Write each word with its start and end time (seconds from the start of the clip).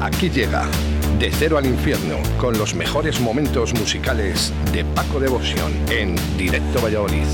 Aquí 0.00 0.30
llega 0.30 0.66
De 1.18 1.30
Cero 1.30 1.58
al 1.58 1.66
Infierno 1.66 2.16
con 2.38 2.56
los 2.56 2.74
mejores 2.74 3.20
momentos 3.20 3.74
musicales 3.74 4.50
de 4.72 4.82
Paco 4.82 5.20
Devoción 5.20 5.72
en 5.90 6.16
Directo 6.38 6.80
Valladolid. 6.80 7.26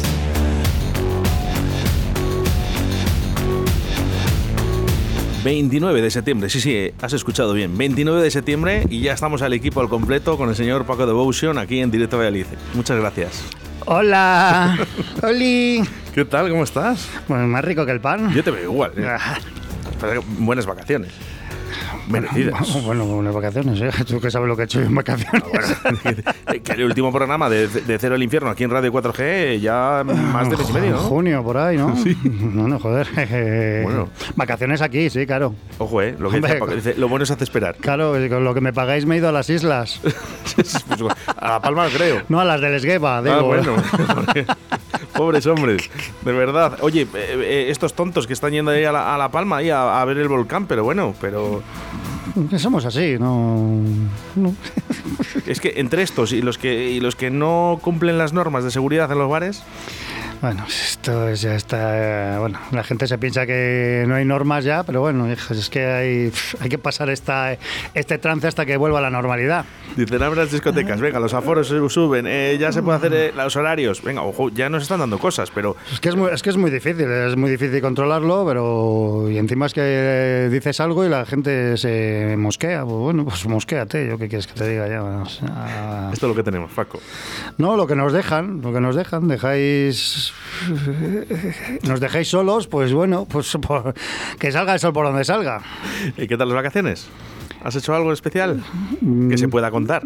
...29 5.45 6.01
de 6.01 6.11
septiembre, 6.11 6.51
sí, 6.51 6.61
sí, 6.61 6.91
has 7.01 7.13
escuchado 7.13 7.53
bien... 7.53 7.79
...29 7.79 8.21
de 8.21 8.33
septiembre 8.33 8.85
y 8.91 9.01
ya 9.01 9.13
estamos 9.13 9.43
al 9.43 9.53
equipo 9.53 9.81
al 9.81 9.89
completo... 9.89 10.37
...con 10.37 10.49
el 10.49 10.57
señor 10.57 10.87
Paco 10.87 11.07
Devotion 11.07 11.57
aquí 11.59 11.79
en 11.79 11.93
Directo 11.93 12.17
Valladolid. 12.17 12.47
Muchas 12.75 12.99
gracias. 12.99 13.45
Hola, 13.85 14.77
Oli. 15.23 15.85
¿Qué 16.13 16.25
tal? 16.25 16.51
¿Cómo 16.51 16.65
estás? 16.65 17.09
Bueno, 17.29 17.47
más 17.47 17.65
rico 17.65 17.87
que 17.87 17.93
el 17.93 18.01
pan. 18.01 18.35
Yo 18.35 18.43
te 18.43 18.51
veo 18.51 18.65
igual. 18.65 18.91
¿eh? 18.97 19.07
Ah, 19.07 19.39
Buenas 20.39 20.67
vacaciones. 20.67 21.13
Merecidas. 22.09 22.85
Bueno, 22.85 23.05
unas 23.05 23.35
vacaciones, 23.35 23.81
¿eh? 23.81 23.91
Tú 24.07 24.21
que 24.21 24.31
sabes 24.31 24.49
lo 24.49 24.57
que 24.57 24.63
he 24.63 24.65
hecho 24.65 24.81
yo 24.81 24.87
en 24.87 24.95
vacaciones. 24.95 25.43
que 26.65 26.73
el 26.73 26.85
último 26.85 27.13
programa 27.13 27.49
de, 27.51 27.69
de 27.69 27.99
Cero 27.99 28.15
al 28.15 28.23
Infierno 28.23 28.51
aquí 28.51 28.65
en 28.65 28.71
Radio 28.71 28.93
4G 28.93 29.59
ya 29.61 30.03
más 30.05 30.49
de 30.49 30.57
mes 30.57 30.71
y 30.71 30.73
medio, 30.73 30.91
¿no? 30.93 30.99
Junio, 30.99 31.43
por 31.43 31.59
ahí, 31.59 31.77
¿no? 31.77 31.95
Sí. 32.07 32.17
No, 32.25 32.69
no, 32.69 32.79
joder. 32.79 33.09
Bueno. 33.83 34.09
Vacaciones 34.37 34.81
aquí, 34.83 35.11
sí, 35.11 35.27
claro. 35.27 35.55
Ojo, 35.79 36.03
¿eh? 36.03 36.15
Lo, 36.19 36.31
que 36.31 36.37
Hombre. 36.37 36.53
dice 36.53 36.61
Paco, 36.61 36.75
dice, 36.75 36.95
lo 36.97 37.09
bueno 37.09 37.25
es 37.25 37.31
hace 37.31 37.45
esperar. 37.45 37.77
Claro, 37.77 38.15
con 38.29 38.45
lo 38.45 38.55
que 38.55 38.61
me 38.61 38.73
pagáis 38.73 39.07
me 39.07 39.17
he 39.17 39.19
ido 39.19 39.29
a 39.29 39.33
las 39.33 39.51
islas. 39.51 40.01
Pues, 40.55 40.85
a 41.37 41.49
La 41.49 41.61
Palma 41.61 41.89
creo. 41.95 42.23
No 42.29 42.41
a 42.41 42.45
las 42.45 42.61
del 42.61 42.75
Esgueva, 42.75 43.23
digo. 43.23 43.35
Ah, 43.35 43.43
bueno. 43.43 43.77
Pobres 45.15 45.47
hombres, 45.47 45.91
de 46.23 46.33
verdad. 46.33 46.79
Oye, 46.83 47.03
eh, 47.03 47.09
eh, 47.15 47.67
estos 47.71 47.95
tontos 47.95 48.27
que 48.27 48.35
están 48.35 48.53
yendo 48.53 48.71
ahí 48.71 48.85
a 48.85 48.93
La, 48.93 49.15
a 49.15 49.19
la 49.19 49.31
Palma 49.31 49.59
ahí 49.59 49.71
a, 49.71 50.01
a 50.01 50.05
ver 50.05 50.19
el 50.19 50.29
volcán, 50.29 50.67
pero 50.67 50.85
bueno, 50.85 51.15
pero 51.21 51.63
somos 52.59 52.85
así, 52.85 53.17
no. 53.19 53.83
es 55.47 55.61
que 55.61 55.75
entre 55.77 56.03
estos 56.03 56.33
y 56.33 56.43
los 56.43 56.59
que 56.59 56.91
y 56.91 57.01
los 57.01 57.17
que 57.17 57.31
no 57.31 57.79
cumplen 57.83 58.19
las 58.19 58.33
normas 58.33 58.65
de 58.65 58.71
seguridad 58.71 59.11
en 59.11 59.19
los 59.19 59.31
bares, 59.31 59.63
Bueno, 60.43 60.65
esto 60.69 61.29
es- 61.29 61.41
ya 61.43 61.55
está. 61.55 62.39
Bueno, 62.41 62.59
la 62.73 62.83
gente 62.85 63.07
se 63.07 63.19
piensa 63.19 63.47
que 63.47 64.05
no 64.07 64.15
hay 64.15 64.25
normas 64.25 64.65
ya, 64.65 64.83
pero 64.83 65.01
bueno, 65.01 65.27
es 65.31 65.71
que 65.71 65.85
hay, 65.87 66.33
hay 66.61 66.69
que 66.69 66.79
pasar 66.79 67.11
esta, 67.11 67.57
este 67.95 68.19
trance 68.19 68.47
hasta 68.47 68.65
que 68.67 68.77
vuelva 68.77 68.99
a 68.99 69.03
la 69.03 69.11
normalidad. 69.11 69.65
dicen 69.97 70.23
abre 70.23 70.41
las 70.41 70.51
discotecas, 70.53 71.01
venga, 71.01 71.21
los 71.21 71.35
aforos 71.35 71.69
suben, 71.93 72.27
eh, 72.27 72.57
ya 72.59 72.73
se 72.73 72.83
puede 72.83 72.99
hacer 72.99 73.13
eh, 73.15 73.33
los 73.37 73.55
horarios, 73.57 74.03
venga, 74.03 74.23
ojo, 74.23 74.51
ya 74.51 74.69
nos 74.69 74.83
están 74.83 75.01
dando 75.01 75.19
cosas, 75.19 75.51
pero 75.55 75.77
Es 75.93 76.01
que 76.01 76.09
es, 76.09 76.17
muy, 76.17 76.31
es 76.31 76.43
que 76.43 76.51
es 76.51 76.57
muy 76.57 76.71
difícil, 76.71 77.11
es 77.11 77.37
muy 77.37 77.51
difícil 77.51 77.81
controlarlo, 77.81 78.45
pero. 78.47 79.31
Y 79.31 79.39
encima 79.39 79.67
es 79.67 79.75
que 79.75 80.49
dices 80.51 80.81
algo 80.81 81.05
y 81.05 81.09
la 81.09 81.25
gente 81.27 81.77
se 81.77 82.35
mosquea. 82.39 82.83
Pues 82.85 82.97
bueno, 82.97 83.25
pues 83.25 83.47
mosquéate, 83.47 84.07
yo 84.09 84.19
qué 84.19 84.29
quieres 84.29 84.47
que 84.47 84.55
te 84.55 84.69
diga 84.69 84.89
ya. 84.89 85.03
O 85.03 85.27
sea, 85.27 86.11
esto 86.13 86.27
es 86.27 86.31
lo 86.31 86.35
que 86.37 86.43
tenemos, 86.43 86.71
Paco. 86.73 87.01
no, 87.59 87.77
lo 87.77 87.87
que 87.87 87.95
nos 87.97 88.13
dejan, 88.13 88.61
lo 88.63 88.73
que 88.73 88.81
nos 88.81 88.97
dejan, 88.97 89.29
dejáis. 89.29 90.26
Nos 91.83 92.01
dejáis 92.01 92.29
solos, 92.29 92.67
pues 92.67 92.93
bueno, 92.93 93.27
pues 93.31 93.57
por- 93.61 93.95
que 94.39 94.53
salga 94.53 94.75
el 94.75 94.81
sol 94.81 94.93
por 94.93 95.07
donde 95.07 95.25
salga. 95.25 95.63
¿Y 96.17 96.27
qué 96.27 96.37
tal 96.37 96.49
las 96.49 96.57
vacaciones? 96.57 97.07
¿Has 97.63 97.75
hecho 97.77 97.95
algo 97.95 98.13
especial 98.13 98.63
que 99.29 99.39
se 99.39 99.49
pueda 99.49 99.71
contar? 99.71 100.03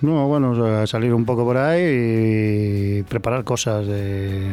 No, 0.00 0.28
bueno, 0.28 0.52
o 0.52 0.54
sea, 0.54 0.86
salir 0.86 1.12
un 1.12 1.24
poco 1.24 1.44
por 1.44 1.56
ahí 1.56 3.00
y 3.00 3.02
preparar 3.02 3.42
cosas 3.42 3.84
de, 3.86 4.46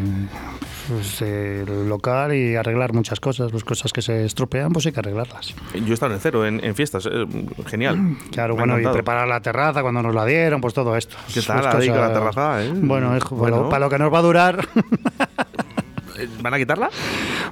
pues, 0.90 1.20
del 1.20 1.88
local 1.88 2.34
y 2.34 2.56
arreglar 2.56 2.94
muchas 2.94 3.20
cosas. 3.20 3.54
Las 3.54 3.64
cosas 3.64 3.94
que 3.94 4.02
se 4.02 4.26
estropean, 4.26 4.74
pues 4.74 4.88
hay 4.88 4.92
que 4.92 5.02
arreglarlas. 5.02 5.54
Yo 5.76 5.92
he 5.92 5.94
estado 5.94 6.16
en 6.16 6.20
cero, 6.20 6.48
en, 6.48 6.64
en 6.66 6.74
fiestas, 6.74 7.08
eh, 7.12 7.28
genial. 7.68 8.18
Claro, 8.32 8.56
Me 8.56 8.62
bueno, 8.66 8.80
y 8.80 8.92
preparar 8.92 9.28
la 9.28 9.40
terraza 9.40 9.84
cuando 9.84 10.02
nos 10.02 10.16
la 10.16 10.26
dieron, 10.26 10.62
pues 10.62 10.74
todo 10.74 10.96
esto. 10.98 11.16
¿Qué 11.32 11.42
tal 11.44 11.62
Pues 11.62 11.76
ahí 11.76 11.90
con 11.90 12.02
la 12.02 12.12
terraza, 12.14 12.64
eh? 12.66 12.72
Bueno, 12.74 13.16
hijo, 13.16 13.38
para 13.38 13.56
lo- 13.58 13.70
para 13.70 13.86
lo 13.86 13.90
que 13.92 14.00
nos 14.00 14.12
va 14.12 14.18
a 14.20 14.24
durar, 14.24 14.68
¿Van 16.42 16.54
a 16.54 16.58
quitarla? 16.58 16.90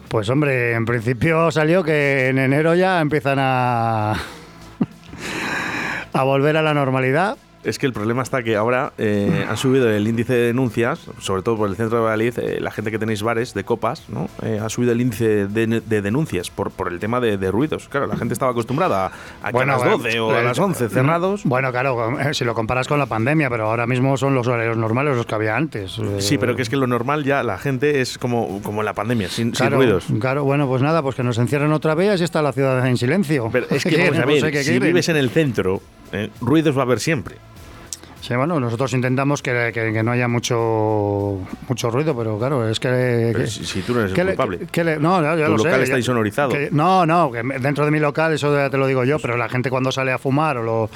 pues 0.08 0.30
hombre, 0.30 0.74
en 0.74 0.86
principio 0.86 1.52
salió 1.52 1.84
que 1.84 2.30
en 2.30 2.38
enero 2.40 2.76
ya 2.76 3.02
empiezan 3.02 3.38
a, 3.40 4.14
a 6.14 6.24
volver 6.24 6.58
a 6.58 6.62
la 6.62 6.74
normalidad. 6.74 7.38
Es 7.64 7.80
que 7.80 7.86
el 7.86 7.94
problema 7.94 8.24
está 8.24 8.44
que 8.44 8.56
ahora 8.56 8.92
eh, 8.98 9.46
han 9.50 9.56
subido 9.58 9.90
el 9.90 10.06
índice 10.08 10.34
de 10.34 10.48
denuncias, 10.48 11.08
sobre 11.20 11.44
todo 11.44 11.56
por 11.58 11.70
el 11.70 11.76
centro 11.78 11.98
de 11.98 12.04
Valladolid, 12.04 12.40
eh, 12.40 12.60
la 12.60 12.72
gente 12.72 12.92
que 12.92 13.00
tenéis 13.00 13.24
bares 13.24 13.54
de 13.54 13.64
copas, 13.64 14.04
¿no? 14.10 14.30
Eh, 14.42 14.60
ha 14.62 14.68
subido 14.70 14.92
el 14.92 15.00
índice 15.00 15.48
de, 15.48 15.82
de 15.82 16.02
denuncias 16.02 16.50
por, 16.50 16.72
por 16.72 16.92
el 16.92 17.00
tema 17.00 17.20
de, 17.22 17.38
de 17.38 17.52
ruidos. 17.52 17.88
Claro, 17.90 18.08
la 18.08 18.18
gente 18.18 18.34
estaba 18.34 18.52
acostumbrada 18.52 19.06
a, 19.42 19.48
a 19.48 19.52
que 19.54 19.60
a 19.60 19.66
las 19.66 19.84
12 19.84 20.20
o 20.20 20.32
a 20.32 20.42
eh, 20.42 20.44
las 20.44 20.60
11 20.60 20.90
cerrados. 20.90 21.44
Bueno, 21.46 21.72
claro, 21.72 22.20
eh, 22.20 22.34
si 22.34 22.44
lo 22.44 22.54
comparas 22.54 22.88
con 22.88 23.00
la 23.00 23.06
pandemia, 23.06 23.50
pero 23.50 23.70
ahora 23.70 23.88
mismo 23.88 24.18
son 24.18 24.36
los 24.36 24.48
horarios 24.48 24.76
normales 24.76 25.16
los 25.16 25.26
que 25.26 25.36
había 25.36 25.56
antes. 25.56 25.98
Eh, 26.00 26.22
Sí, 26.22 26.38
pero 26.38 26.56
que 26.56 26.64
es 26.64 26.70
que 26.70 26.76
lo 26.76 26.88
normal 26.88 27.24
ya 27.24 27.44
la 27.44 27.58
gente 27.58 28.02
es 28.02 28.18
como, 28.18 28.62
como 28.62 28.82
en 28.82 28.86
la 28.86 28.94
pandemia, 28.94 29.30
sin, 29.30 29.54
ruidos. 29.54 30.06
claro, 30.20 30.44
bueno, 30.44 30.68
pues 30.68 30.82
nada, 30.82 31.02
pues 31.02 31.16
que 31.16 31.24
nos 31.24 31.38
encierren 31.38 31.72
otra 31.72 31.96
vez 31.96 32.20
y 32.20 32.24
está 32.26 32.42
la 32.42 32.52
ciudad 32.52 32.86
en 32.86 32.98
silencio. 32.98 33.50
Pero 33.52 33.68
es 33.70 33.84
que, 33.84 33.90
¿Qué 33.92 33.98
vamos 34.12 34.18
a? 34.20 34.26
No 34.26 34.32
sé 34.32 34.64
si 34.64 34.70
quieren. 34.72 34.84
vives 34.90 35.08
en 35.10 35.16
el 35.16 35.30
centro, 35.30 35.82
eh, 36.12 36.30
ruidos 36.42 36.76
va 36.78 36.82
a 36.82 36.86
haber 36.86 37.00
siempre. 37.00 37.36
Sí, 38.26 38.34
bueno, 38.38 38.58
nosotros 38.58 38.94
intentamos 38.94 39.42
que, 39.42 39.72
que- 39.74 39.92
que 39.92 40.02
no 40.02 40.12
haya 40.12 40.30
mucho 40.30 41.40
mucho 41.68 41.90
ruido, 41.92 42.16
pero 42.18 42.38
claro, 42.40 42.70
es 42.70 42.80
que... 42.80 42.88
Pero 43.34 43.40
que- 43.40 43.48
si, 43.48 43.66
si 43.66 43.82
tú 43.82 43.94
no 43.94 44.00
eres 44.00 44.18
el 44.18 44.26
culpable. 44.28 44.60
le- 44.82 44.98
no, 44.98 45.22
ya, 45.22 45.36
ya 45.36 45.46
Tu 45.48 45.52
lo 45.52 45.58
sé, 45.58 45.66
local 45.66 45.82
está 45.84 45.98
insonorizado. 45.98 46.54
no, 46.72 47.06
no, 47.06 47.30
que 47.34 47.44
dentro 47.60 47.84
de 47.84 47.92
mi 47.92 48.00
local, 48.00 48.32
eso 48.32 48.56
ya 48.56 48.70
te 48.70 48.78
lo 48.78 48.88
digo 48.88 49.04
yo, 49.04 49.20
pero 49.20 49.36
la 49.36 49.50
gente 49.50 49.70
cuando 49.70 49.92
sale 49.92 50.14
a 50.14 50.18
fumar 50.20 50.56
o 50.56 50.64
lo, 50.64 50.90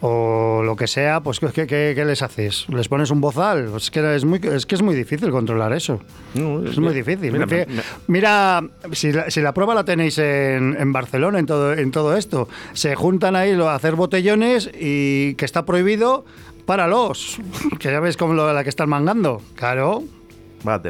o 0.00 0.62
lo 0.64 0.74
que 0.74 0.86
sea, 0.86 1.20
pues 1.20 1.38
¿qué, 1.38 1.66
qué- 1.66 1.92
qué 1.94 2.04
les 2.06 2.22
haces? 2.22 2.64
¿Les 2.70 2.88
pones 2.88 3.10
un 3.10 3.20
bozal? 3.20 3.66
Pues 3.70 3.82
es, 3.84 3.90
que 3.90 4.14
es, 4.16 4.24
muy, 4.24 4.40
es 4.42 4.64
que 4.64 4.74
es 4.74 4.80
muy 4.82 4.94
difícil 4.94 5.30
controlar 5.30 5.74
eso. 5.74 6.00
No, 6.32 6.64
Es 6.66 6.78
muy 6.78 6.94
difícil. 6.94 7.30
Mira, 7.32 7.44
Mira, 7.44 7.66
me- 7.68 7.82
mira, 8.06 8.62
si, 8.92 9.12
la, 9.12 9.30
si 9.30 9.42
la 9.42 9.52
prueba 9.52 9.74
la 9.74 9.84
tenéis 9.84 10.16
en, 10.16 10.76
en 10.80 10.92
Barcelona, 10.94 11.38
en 11.40 11.44
todo, 11.44 11.74
en 11.74 11.90
todo 11.90 12.16
esto, 12.16 12.48
se 12.72 12.94
juntan 12.94 13.36
ahí 13.36 13.52
a 13.52 13.74
hacer 13.74 13.96
botellones 13.96 14.70
y 14.72 15.34
que 15.34 15.44
está 15.44 15.66
prohibido, 15.66 16.24
páralos. 16.70 17.40
Que 17.80 17.90
ya 17.90 17.98
ves 17.98 18.16
como 18.16 18.34
lo, 18.34 18.52
la 18.52 18.62
que 18.62 18.68
están 18.68 18.88
mangando. 18.88 19.42
Claro, 19.56 20.04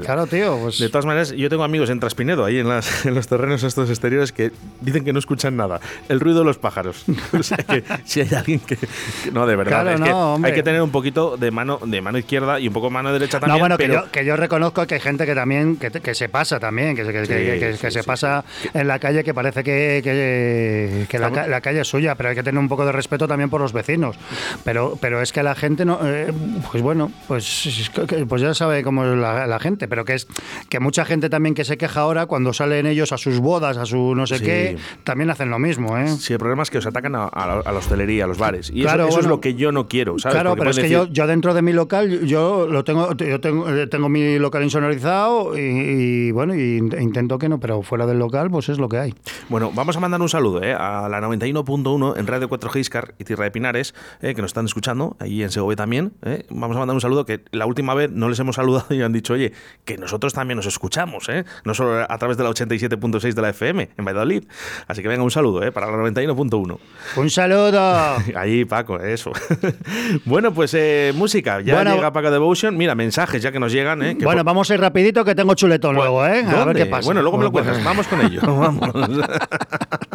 Claro, 0.04 0.26
tío. 0.26 0.58
Pues, 0.58 0.78
De 0.78 0.88
todas 0.88 1.06
maneras, 1.06 1.32
yo 1.32 1.48
tengo 1.48 1.64
amigos 1.64 1.90
en 1.90 2.00
Traspinedo, 2.00 2.44
ahí 2.44 2.58
en, 2.58 2.68
las- 2.68 3.04
en 3.06 3.14
los 3.14 3.26
terrenos 3.28 3.62
estos 3.62 3.88
exteriores, 3.88 4.32
que 4.32 4.50
dicen 4.80 5.04
que 5.04 5.12
no 5.12 5.18
escuchan 5.18 5.56
nada. 5.56 5.80
El 6.08 6.20
ruido 6.20 6.40
de 6.40 6.44
los 6.44 6.58
pájaros. 6.58 7.04
o 7.38 7.42
sea 7.42 7.58
que 7.58 7.84
si 8.04 8.20
hay 8.20 8.28
alguien 8.34 8.60
que. 8.60 8.76
que- 8.76 8.88
no, 9.32 9.46
de 9.46 9.56
verdad. 9.56 9.82
Claro, 9.82 9.90
es 9.96 10.00
que 10.00 10.10
no, 10.10 10.34
hombre. 10.34 10.50
hay 10.50 10.54
que 10.56 10.62
tener 10.62 10.82
un 10.82 10.90
poquito 10.90 11.36
de 11.36 11.50
mano, 11.50 11.78
de 11.84 12.00
mano 12.00 12.18
izquierda 12.18 12.58
y 12.60 12.68
un 12.68 12.74
poco 12.74 12.90
mano 12.90 13.12
derecha 13.12 13.38
también. 13.40 13.54
no, 13.56 13.60
bueno, 13.60 13.76
pero 13.78 13.94
que, 13.94 14.06
yo, 14.06 14.12
que 14.12 14.24
yo 14.24 14.36
reconozco 14.36 14.86
que 14.86 14.94
hay 14.94 15.00
gente 15.00 15.26
que 15.26 15.34
también, 15.34 15.76
que, 15.76 15.90
que 15.90 16.14
se 16.14 16.28
pasa 16.28 16.58
también, 16.58 16.96
que, 16.96 17.04
se- 17.04 17.12
que, 17.12 17.20
Sí, 17.26 17.32
que- 17.32 17.58
que- 17.58 17.72
sí, 17.74 17.78
que 17.80 17.90
se 17.90 18.02
sí, 18.02 18.06
pasa 18.06 18.44
en 18.74 18.88
la 18.88 18.98
calle 18.98 19.22
que 19.24 19.34
parece 19.34 19.62
que, 19.62 20.00
que, 20.02 21.06
que 21.08 21.18
la, 21.18 21.30
la 21.46 21.60
calle 21.60 21.80
es 21.82 21.88
suya, 21.88 22.14
pero 22.14 22.30
hay 22.30 22.34
que 22.34 22.42
tener 22.42 22.58
un 22.58 22.68
poco 22.68 22.84
de 22.84 22.92
respeto 22.92 23.28
también 23.28 23.50
por 23.50 23.60
los 23.60 23.72
vecinos. 23.72 24.16
Pero, 24.64 24.98
pero 25.00 25.20
es 25.22 25.32
que 25.32 25.42
la 25.42 25.54
gente 25.54 25.84
no, 25.84 25.98
eh, 26.02 26.32
pues 26.70 26.82
bueno, 26.82 27.12
pues, 27.28 27.66
es 27.66 27.90
que- 27.90 28.26
pues 28.26 28.42
ya 28.42 28.54
sabe 28.54 28.82
cómo 28.82 29.04
es 29.04 29.16
la, 29.16 29.46
la 29.46 29.59
gente, 29.60 29.86
pero 29.88 30.04
que 30.04 30.14
es 30.14 30.26
que 30.68 30.80
mucha 30.80 31.04
gente 31.04 31.28
también 31.30 31.54
que 31.54 31.64
se 31.64 31.78
queja 31.78 32.00
ahora 32.00 32.26
cuando 32.26 32.52
salen 32.52 32.86
ellos 32.86 33.12
a 33.12 33.18
sus 33.18 33.38
bodas, 33.38 33.76
a 33.76 33.86
su 33.86 34.14
no 34.14 34.26
sé 34.26 34.38
Sí. 34.38 34.44
qué, 34.44 34.76
también 35.04 35.30
hacen 35.30 35.50
lo 35.50 35.58
mismo, 35.58 35.96
¿eh? 35.98 36.08
Sí, 36.08 36.32
el 36.32 36.38
problema 36.38 36.62
es 36.62 36.70
que 36.70 36.78
os 36.78 36.86
atacan 36.86 37.14
a, 37.14 37.24
a 37.26 37.46
la, 37.46 37.52
a 37.60 37.72
la 37.72 37.78
hostelería, 37.78 38.24
a 38.24 38.26
los 38.26 38.38
bares. 38.38 38.70
Y 38.74 38.82
Claro, 38.82 39.04
eso, 39.04 39.10
eso 39.10 39.20
es 39.20 39.26
lo 39.26 39.40
que 39.40 39.54
yo 39.54 39.70
no 39.72 39.86
quiero, 39.86 40.18
¿sabes? 40.18 40.34
Claro, 40.34 40.50
Porque 40.50 40.60
pero 40.60 40.70
es 40.70 40.78
que 40.78 40.88
yo, 40.88 41.06
yo 41.06 41.26
dentro 41.26 41.54
de 41.54 41.62
mi 41.62 41.72
local, 41.72 42.26
yo 42.26 42.66
lo 42.68 42.84
tengo, 42.84 43.14
yo 43.16 43.40
tengo, 43.40 43.68
eh, 43.68 43.86
tengo 43.86 44.08
mi 44.08 44.38
local 44.38 44.62
insonorizado 44.64 45.56
y, 45.58 45.60
y, 45.60 46.30
bueno, 46.32 46.54
y 46.54 46.78
in- 46.78 46.94
intento 47.00 47.38
que 47.38 47.48
no, 47.48 47.60
pero 47.60 47.82
fuera 47.82 48.06
del 48.06 48.18
local, 48.18 48.50
pues 48.50 48.68
es 48.70 48.78
lo 48.78 48.88
que 48.88 48.98
hay. 48.98 49.14
Bueno, 49.48 49.70
vamos 49.74 49.96
a 49.96 50.00
mandar 50.00 50.20
un 50.22 50.28
saludo 50.28 50.62
¿eh? 50.62 50.72
a 50.72 51.08
la 51.08 51.20
91.1 51.20 52.16
en 52.18 52.26
Radio 52.26 52.48
4 52.48 52.70
Giscar 52.70 53.14
y 53.18 53.24
Tierra 53.24 53.44
de 53.44 53.50
Pinares, 53.50 53.94
eh, 54.22 54.34
que 54.34 54.42
nos 54.42 54.50
están 54.50 54.64
escuchando, 54.64 55.16
ahí 55.18 55.42
en 55.42 55.50
Segovia 55.50 55.76
también. 55.76 56.12
¿eh? 56.22 56.44
Vamos 56.50 56.76
a 56.76 56.80
mandar 56.80 56.94
un 56.94 57.00
saludo 57.00 57.24
que 57.26 57.42
la 57.52 57.66
última 57.66 57.94
vez 57.94 58.10
no 58.10 58.28
les 58.28 58.38
hemos 58.38 58.56
saludado 58.60 58.94
y 58.94 59.02
han 59.02 59.12
dicho, 59.12 59.34
oye, 59.34 59.49
que 59.84 59.96
nosotros 59.96 60.32
también 60.32 60.56
nos 60.56 60.66
escuchamos, 60.66 61.28
¿eh? 61.28 61.44
no 61.64 61.74
solo 61.74 62.06
a 62.08 62.18
través 62.18 62.36
de 62.36 62.44
la 62.44 62.50
87.6 62.50 63.34
de 63.34 63.42
la 63.42 63.50
FM 63.50 63.90
en 63.96 64.04
Valladolid. 64.04 64.44
Así 64.86 65.02
que 65.02 65.08
venga, 65.08 65.22
un 65.22 65.30
saludo 65.30 65.62
¿eh? 65.62 65.72
para 65.72 65.90
la 65.90 65.96
91.1. 65.98 66.78
Un 67.16 67.30
saludo. 67.30 67.80
Ahí, 68.36 68.64
Paco, 68.64 68.98
eso. 69.00 69.32
bueno, 70.24 70.52
pues 70.52 70.74
eh, 70.74 71.12
música, 71.14 71.60
ya 71.60 71.74
Bueno, 71.74 71.94
llega 71.94 72.12
Paco 72.12 72.30
Devotion. 72.30 72.76
Mira, 72.76 72.94
mensajes 72.94 73.42
ya 73.42 73.52
que 73.52 73.60
nos 73.60 73.72
llegan. 73.72 74.02
¿eh? 74.02 74.16
que 74.16 74.24
bueno, 74.24 74.44
vamos 74.44 74.70
a 74.70 74.74
ir 74.74 74.80
rapidito 74.80 75.24
que 75.24 75.34
tengo 75.34 75.54
chuletón 75.54 75.94
luego, 75.94 76.26
¿eh? 76.26 76.44
A 76.44 76.64
ver 76.64 76.76
qué 76.76 76.86
pasa. 76.86 77.06
Bueno, 77.06 77.22
luego 77.22 77.38
me 77.38 77.44
lo 77.44 77.52
cuentas. 77.52 77.82
Vamos 77.84 78.06
con 78.06 78.20
ello. 78.20 78.40
Vamos. 78.60 78.90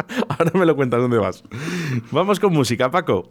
Ahora 0.28 0.52
me 0.54 0.66
lo 0.66 0.76
cuentas 0.76 1.00
dónde 1.00 1.18
vas. 1.18 1.42
Vamos 2.10 2.40
con 2.40 2.52
música, 2.52 2.90
Paco. 2.90 3.30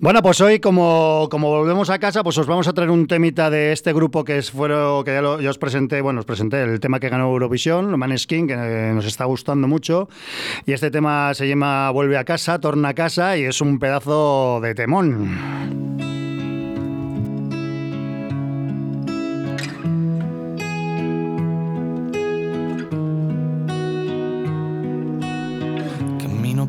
Bueno, 0.00 0.22
pues 0.22 0.40
hoy, 0.40 0.60
como, 0.60 1.28
como 1.30 1.48
volvemos 1.48 1.88
a 1.90 1.98
casa, 1.98 2.22
pues 2.22 2.36
os 2.38 2.46
vamos 2.46 2.68
a 2.68 2.74
traer 2.74 2.90
un 2.90 3.06
temita 3.06 3.48
de 3.48 3.72
este 3.72 3.92
grupo 3.92 4.24
que 4.24 4.38
es 4.38 4.50
fueron, 4.50 5.04
que 5.04 5.12
ya, 5.12 5.22
lo, 5.22 5.34
os 5.34 5.58
presenté, 5.58 6.00
bueno, 6.02 6.20
os 6.20 6.26
presenté 6.26 6.62
el 6.62 6.80
tema 6.80 7.00
que 7.00 7.08
ganó 7.08 7.28
Eurovisión, 7.28 7.98
Maneskin, 7.98 8.46
que 8.46 8.54
eh, 8.54 8.92
nos 8.94 9.06
está 9.06 9.24
gustando 9.24 9.66
mucho. 9.66 10.08
Y 10.66 10.72
este 10.72 10.90
tema 10.90 11.32
se 11.34 11.48
llama 11.48 11.90
Vuelve 11.90 12.18
a 12.18 12.24
casa, 12.24 12.60
torna 12.60 12.90
a 12.90 12.94
casa, 12.94 13.36
y 13.38 13.44
es 13.44 13.60
un 13.60 13.78
pedazo 13.78 14.60
de 14.60 14.74
temón. 14.74 15.95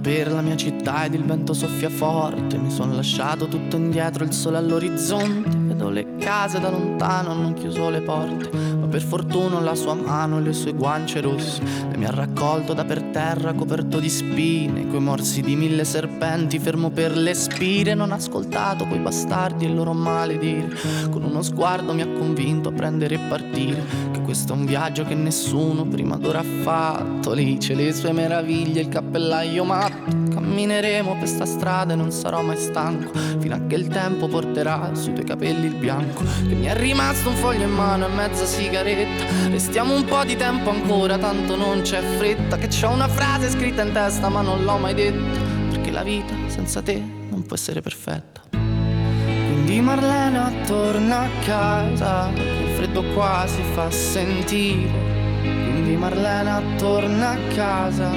Per 0.07 0.31
la 0.31 0.39
mia 0.39 0.55
città 0.55 1.03
ed 1.03 1.15
il 1.15 1.25
vento 1.25 1.51
soffia 1.51 1.89
forte. 1.89 2.57
Mi 2.57 2.71
sono 2.71 2.95
lasciato 2.95 3.49
tutto 3.49 3.75
indietro, 3.75 4.23
il 4.23 4.31
sole 4.31 4.55
all'orizzonte. 4.55 5.49
Vedo 5.49 5.89
le 5.89 6.15
case 6.15 6.61
da 6.61 6.69
lontano, 6.69 7.31
hanno 7.31 7.51
chiuso 7.51 7.89
le 7.89 7.99
porte. 7.99 8.49
Ma 8.55 8.87
per 8.87 9.01
fortuna 9.01 9.59
la 9.59 9.75
sua 9.75 9.95
mano 9.95 10.37
e 10.37 10.43
le 10.43 10.53
sue 10.53 10.71
guance 10.71 11.19
rosse. 11.19 11.61
E 11.91 11.97
mi 11.97 12.05
ha 12.05 12.11
raccolto 12.11 12.73
da 12.73 12.85
per 12.85 13.03
terra, 13.11 13.51
coperto 13.51 13.99
di 13.99 14.07
spine. 14.07 14.87
Coi 14.87 15.01
morsi 15.01 15.41
di 15.41 15.57
mille 15.57 15.83
serpenti, 15.83 16.57
fermo 16.57 16.89
per 16.89 17.17
le 17.17 17.33
spire. 17.33 17.93
Non 17.93 18.11
ho 18.11 18.15
ascoltato 18.15 18.85
quei 18.85 18.99
bastardi 18.99 19.65
e 19.65 19.67
il 19.67 19.75
loro 19.75 19.91
maledire. 19.91 20.69
Con 21.11 21.21
uno 21.23 21.41
sguardo 21.41 21.93
mi 21.93 22.01
ha 22.01 22.07
convinto 22.07 22.69
a 22.69 22.71
prendere 22.71 23.15
e 23.15 23.19
partire. 23.27 23.83
Che 24.13 24.21
questo 24.21 24.53
è 24.53 24.55
un 24.55 24.63
viaggio 24.63 25.03
che 25.03 25.15
nessuno 25.15 25.85
prima 25.85 26.15
d'ora 26.15 26.39
ha 26.39 26.45
fatto. 26.61 27.33
Lì 27.33 27.57
c'è 27.57 27.75
le 27.75 27.91
sue 27.91 28.13
meraviglie, 28.13 28.79
il 28.79 28.87
cappellaio 28.87 29.65
matto 29.65 29.96
Cammineremo 30.07 31.17
per 31.17 31.27
sta 31.27 31.45
strada 31.45 31.93
e 31.93 31.95
non 31.95 32.11
sarò 32.11 32.41
mai 32.41 32.57
stanco 32.57 33.11
Fino 33.39 33.55
a 33.55 33.59
che 33.67 33.75
il 33.75 33.87
tempo 33.87 34.27
porterà 34.27 34.91
sui 34.93 35.13
tuoi 35.13 35.25
capelli 35.25 35.65
il 35.67 35.75
bianco 35.75 36.23
Che 36.23 36.53
mi 36.53 36.65
è 36.65 36.75
rimasto 36.75 37.29
un 37.29 37.35
foglio 37.35 37.63
in 37.63 37.73
mano 37.73 38.07
e 38.07 38.09
mezza 38.09 38.45
sigaretta. 38.45 39.49
Restiamo 39.49 39.93
un 39.93 40.05
po' 40.05 40.23
di 40.23 40.35
tempo 40.35 40.69
ancora, 40.69 41.17
tanto 41.17 41.55
non 41.55 41.81
c'è 41.81 42.01
fretta 42.01 42.57
Che 42.57 42.67
c'ho 42.67 42.89
una 42.89 43.07
frase 43.07 43.49
scritta 43.49 43.83
in 43.83 43.91
testa 43.91 44.29
ma 44.29 44.41
non 44.41 44.63
l'ho 44.63 44.77
mai 44.77 44.93
detta 44.93 45.39
Perché 45.71 45.91
la 45.91 46.03
vita 46.03 46.33
senza 46.47 46.81
te 46.81 47.15
non 47.29 47.45
può 47.45 47.55
essere 47.55 47.81
perfetta. 47.81 48.41
Quindi 48.49 49.81
Marlena 49.81 50.51
torna 50.65 51.21
a 51.21 51.29
casa 51.43 52.29
Il 52.33 52.69
freddo 52.75 53.03
qua 53.13 53.45
si 53.47 53.61
fa 53.73 53.91
sentire. 53.91 55.15
Quindi 55.41 55.95
Marlena 55.95 56.61
torna 56.77 57.31
a 57.31 57.37
casa 57.53 58.09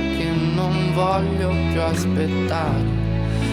non 0.61 0.93
voglio 0.93 1.49
più 1.71 1.81
aspettare. 1.81 2.99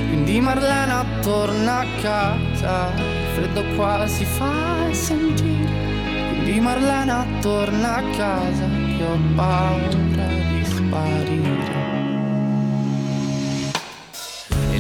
Quindi 0.09 0.42
Marlena 0.42 1.06
torna 1.21 1.80
a 1.80 1.86
casa, 2.01 2.92
il 2.95 3.27
freddo 3.33 3.63
qua 3.75 4.06
si 4.07 4.25
fa 4.25 4.92
sentire. 4.92 5.86
Quindi 6.30 6.59
Marlena 6.59 7.25
torna 7.39 7.95
a 7.98 8.04
casa 8.15 8.65
che 8.98 9.04
ho 9.04 9.18
paura 9.36 10.27
di 10.50 10.65
sparire 10.65 11.68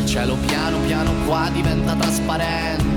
cielo 0.07 0.37
piano 0.45 0.79
piano 0.87 1.11
qua 1.25 1.49
diventa 1.51 1.93
trasparente, 1.93 2.96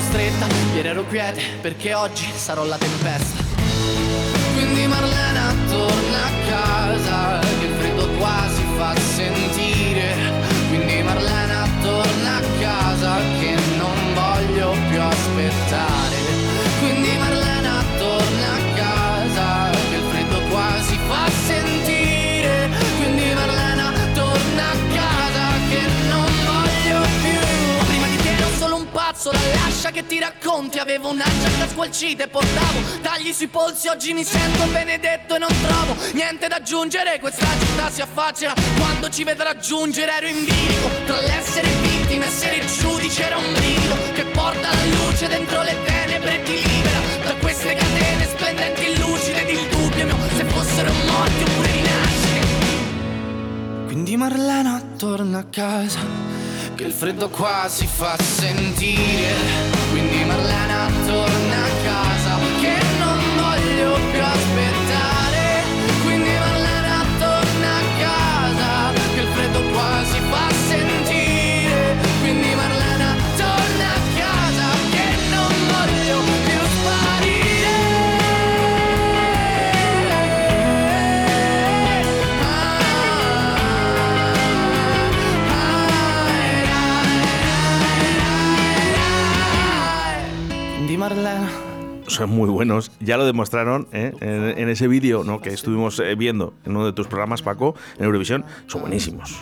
stretta. 0.01 0.47
Ieri 0.73 0.87
ero 0.87 1.03
quiete 1.05 1.41
perché 1.61 1.93
oggi 1.93 2.29
sarò 2.33 2.63
la 2.63 2.77
tempesta. 2.77 3.43
Quindi 4.53 4.85
Marlena 4.87 5.53
torna 5.67 6.25
a 6.25 6.31
casa, 6.47 7.39
che 7.59 7.65
il 7.65 7.73
freddo 7.77 8.07
qua 8.17 8.47
si 8.53 8.63
fa 8.77 8.95
sentire. 8.99 10.15
Quindi 10.69 11.01
Marlena 11.03 11.67
torna 11.81 12.37
a 12.37 12.41
casa 12.59 13.17
che 13.39 13.55
non 13.77 14.13
voglio 14.13 14.75
più 14.89 15.01
aspettare. 15.01 16.00
Che 29.91 30.07
ti 30.07 30.19
racconti 30.19 30.79
Avevo 30.79 31.09
una 31.09 31.23
giacca 31.23 31.67
squalcita 31.67 32.23
e 32.23 32.27
portavo 32.27 32.79
tagli 33.01 33.31
sui 33.33 33.47
polsi 33.47 33.87
Oggi 33.87 34.13
mi 34.13 34.23
sento 34.23 34.65
benedetto 34.67 35.35
e 35.35 35.39
non 35.39 35.53
trovo 35.61 35.95
niente 36.13 36.47
da 36.47 36.55
aggiungere 36.55 37.19
Questa 37.19 37.45
città 37.59 37.89
si 37.89 38.01
affaccia 38.01 38.53
quando 38.77 39.09
ci 39.09 39.23
vedrà 39.23 39.57
giungere 39.57 40.11
Ero 40.17 40.27
in 40.27 40.45
bilico 40.45 40.89
tra 41.05 41.19
l'essere 41.21 41.67
vittima 41.81 42.23
e 42.25 42.27
essere 42.27 42.65
giudice 42.65 43.23
Era 43.23 43.37
un 43.37 43.53
brivido 43.53 43.95
che 44.13 44.23
porta 44.25 44.69
la 44.69 44.85
luce 44.85 45.27
dentro 45.27 45.61
le 45.61 45.75
tenebre 45.83 46.39
e 46.39 46.43
ti 46.43 46.53
libera 46.53 46.99
Da 47.23 47.35
queste 47.35 47.75
catene 47.75 48.25
splendenti 48.25 48.85
e 48.85 48.97
lucide 48.97 49.41
ed 49.41 49.49
il 49.49 49.67
dubbio 49.67 50.05
mio 50.05 50.17
Se 50.35 50.45
fossero 50.45 50.91
morti 50.91 51.43
oppure 51.43 51.71
rinascere 51.71 52.47
Quindi 53.85 54.15
Marlena 54.15 54.81
torna 54.97 55.39
a 55.39 55.45
casa 55.45 56.31
che 56.81 56.87
il 56.87 56.93
freddo 56.93 57.29
qua 57.29 57.67
si 57.69 57.85
fa 57.85 58.17
sentire. 58.17 59.80
Marlena 60.31 60.87
Turner 61.05 61.50
buenos, 92.61 92.91
ya 92.99 93.17
lo 93.17 93.25
demostraron 93.25 93.87
¿eh? 93.91 94.13
en, 94.21 94.59
en, 94.59 94.69
ese 94.69 94.87
vídeo 94.87 95.23
¿no? 95.23 95.41
que 95.41 95.49
estuvimos 95.49 95.99
eh, 95.99 96.13
viendo 96.13 96.53
en 96.63 96.75
uno 96.75 96.85
de 96.85 96.93
tus 96.93 97.07
programas, 97.07 97.41
Paco, 97.41 97.73
en 97.97 98.05
Eurovisión. 98.05 98.45
Son 98.67 98.81
buenísimos. 98.81 99.35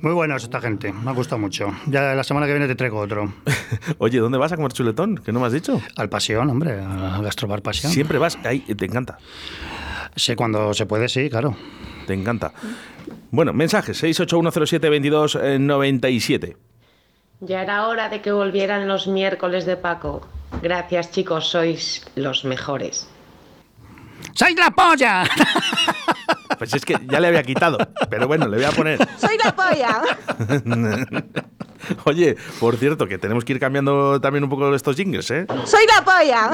Muy 0.00 0.14
buenos 0.14 0.42
esta 0.42 0.62
gente, 0.62 0.90
me 0.90 1.10
ha 1.10 1.12
gustado 1.12 1.38
mucho. 1.38 1.70
Ya 1.86 2.14
la 2.14 2.24
semana 2.24 2.46
que 2.46 2.52
viene 2.52 2.66
te 2.66 2.74
traigo 2.74 2.98
otro. 2.98 3.30
Oye, 3.98 4.20
¿dónde 4.20 4.38
vas 4.38 4.52
a 4.52 4.56
comer 4.56 4.72
chuletón? 4.72 5.18
¿Qué 5.18 5.32
no 5.32 5.40
me 5.40 5.46
has 5.48 5.52
dicho? 5.52 5.82
Al 5.96 6.08
Pasión, 6.08 6.48
hombre, 6.48 6.80
al 6.80 7.22
Gastrobar 7.22 7.60
Pasión. 7.60 7.92
Siempre 7.92 8.16
vas, 8.16 8.38
ahí 8.44 8.60
te 8.60 8.86
encanta. 8.86 9.18
Sí, 10.14 10.34
cuando 10.34 10.72
se 10.72 10.86
puede, 10.86 11.10
sí, 11.10 11.28
claro. 11.28 11.54
Te 12.06 12.14
encanta. 12.14 12.54
Bueno, 13.30 13.52
mensajes 13.52 14.02
681072297. 14.02 16.56
Ya 17.40 17.62
era 17.62 17.86
hora 17.86 18.08
de 18.08 18.22
que 18.22 18.32
volvieran 18.32 18.88
los 18.88 19.06
miércoles 19.06 19.66
de 19.66 19.76
Paco. 19.76 20.26
Gracias 20.62 21.10
chicos, 21.10 21.48
sois 21.48 22.04
los 22.14 22.44
mejores. 22.44 23.08
¡Soy 24.34 24.54
la 24.54 24.70
polla! 24.70 25.24
Pues 26.58 26.72
es 26.72 26.84
que 26.86 26.96
ya 27.10 27.20
le 27.20 27.28
había 27.28 27.42
quitado, 27.42 27.76
pero 28.08 28.26
bueno, 28.26 28.48
le 28.48 28.56
voy 28.56 28.64
a 28.64 28.70
poner. 28.70 28.98
¡Soy 29.18 29.36
la 29.44 29.54
polla! 29.54 30.02
Oye, 32.04 32.36
por 32.58 32.76
cierto, 32.78 33.06
que 33.06 33.18
tenemos 33.18 33.44
que 33.44 33.52
ir 33.52 33.60
cambiando 33.60 34.20
también 34.20 34.42
un 34.44 34.50
poco 34.50 34.74
estos 34.74 34.96
jingles, 34.96 35.30
¿eh? 35.30 35.46
¡Soy 35.66 35.84
la 35.86 36.02
polla! 36.02 36.50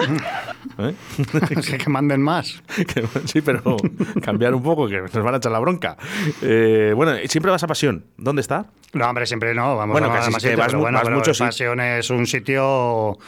¿Eh? 0.78 0.94
que, 1.66 1.78
que 1.78 1.90
manden 1.90 2.22
más. 2.22 2.62
sí, 3.24 3.40
pero 3.40 3.76
cambiar 4.22 4.54
un 4.54 4.62
poco, 4.62 4.88
que 4.88 5.00
nos 5.00 5.12
van 5.12 5.34
a 5.34 5.36
echar 5.38 5.52
la 5.52 5.58
bronca. 5.58 5.96
Eh, 6.42 6.92
bueno, 6.94 7.12
siempre 7.26 7.50
vas 7.50 7.62
a 7.62 7.66
Pasión. 7.66 8.04
¿Dónde 8.16 8.42
está? 8.42 8.66
No, 8.92 9.08
hombre, 9.08 9.26
siempre 9.26 9.54
no. 9.54 9.76
Vamos 9.76 9.94
bueno, 9.94 10.12
a 10.12 10.16
casi 10.16 10.30
más 10.30 10.44
vas, 10.44 10.66
pero 10.66 10.80
bueno, 10.80 10.98
vas 10.98 11.04
pero 11.04 11.16
mucho, 11.16 11.34
sí. 11.34 11.42
Pasión 11.42 11.80
es 11.80 12.10
un 12.10 12.26
sitio 12.26 13.18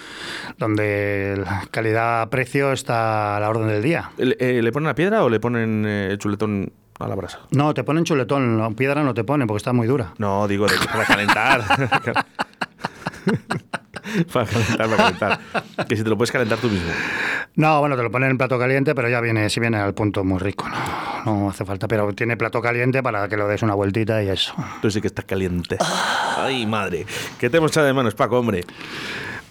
donde 0.58 1.42
la 1.42 1.66
calidad-precio 1.70 2.72
está 2.72 3.36
a 3.36 3.40
la 3.40 3.48
orden 3.48 3.68
del 3.68 3.82
día. 3.82 4.10
¿Le, 4.18 4.36
eh, 4.38 4.62
¿le 4.62 4.72
ponen 4.72 4.88
la 4.88 4.94
piedra 4.94 5.24
o 5.24 5.30
le 5.30 5.40
ponen 5.40 5.84
eh, 5.86 6.16
chuletón 6.18 6.70
a 6.98 7.08
la 7.08 7.14
brasa. 7.14 7.40
No, 7.50 7.74
te 7.74 7.84
ponen 7.84 8.04
chuletón, 8.04 8.56
no, 8.56 8.74
piedra 8.74 9.02
no 9.02 9.14
te 9.14 9.24
ponen 9.24 9.46
porque 9.46 9.58
está 9.58 9.72
muy 9.72 9.86
dura. 9.86 10.14
No, 10.18 10.46
digo 10.46 10.66
de, 10.66 10.76
para 10.86 11.04
calentar. 11.04 11.64
para 14.32 14.46
calentar, 14.46 14.88
para 14.88 14.96
calentar. 14.96 15.40
Que 15.88 15.96
si 15.96 16.02
te 16.02 16.08
lo 16.08 16.16
puedes 16.16 16.32
calentar 16.32 16.58
tú 16.58 16.68
mismo. 16.68 16.90
No, 17.56 17.80
bueno, 17.80 17.96
te 17.96 18.02
lo 18.02 18.11
ponen 18.11 18.30
en 18.30 18.38
plato 18.38 18.58
caliente, 18.58 18.94
pero 18.94 19.08
ya 19.08 19.20
viene, 19.20 19.49
si 19.49 19.61
viene 19.61 19.78
al 19.78 19.94
punto 19.94 20.25
muy 20.25 20.38
rico, 20.38 20.68
no, 20.68 21.25
no 21.25 21.50
hace 21.50 21.64
falta. 21.64 21.87
Pero 21.87 22.12
tiene 22.12 22.37
plato 22.37 22.61
caliente 22.61 23.02
para 23.02 23.28
que 23.28 23.37
lo 23.37 23.46
des 23.46 23.62
una 23.62 23.75
vueltita 23.75 24.23
y 24.23 24.28
eso. 24.28 24.54
Tú 24.82 24.90
sí 24.90 25.00
que 25.00 25.06
estás 25.06 25.25
caliente. 25.25 25.78
Ay, 26.37 26.66
madre. 26.66 27.06
¿Qué 27.38 27.50
te 27.50 27.58
hemos 27.58 27.70
echado 27.70 27.87
de 27.87 27.92
manos, 27.92 28.14
Paco, 28.14 28.38
hombre? 28.38 28.64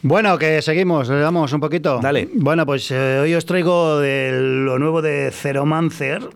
Bueno, 0.01 0.38
que 0.38 0.62
seguimos, 0.62 1.07
le 1.07 1.19
damos 1.19 1.53
un 1.53 1.62
poquito. 1.62 2.00
Dale. 2.01 2.27
Bueno, 2.33 2.65
pues 2.65 2.91
eh, 2.91 3.19
hoy 3.22 3.33
os 3.36 3.45
traigo 3.45 4.00
de 4.00 4.31
lo 4.33 4.77
nuevo 4.77 5.01
de 5.01 5.31
Ceromancer, 5.31 6.27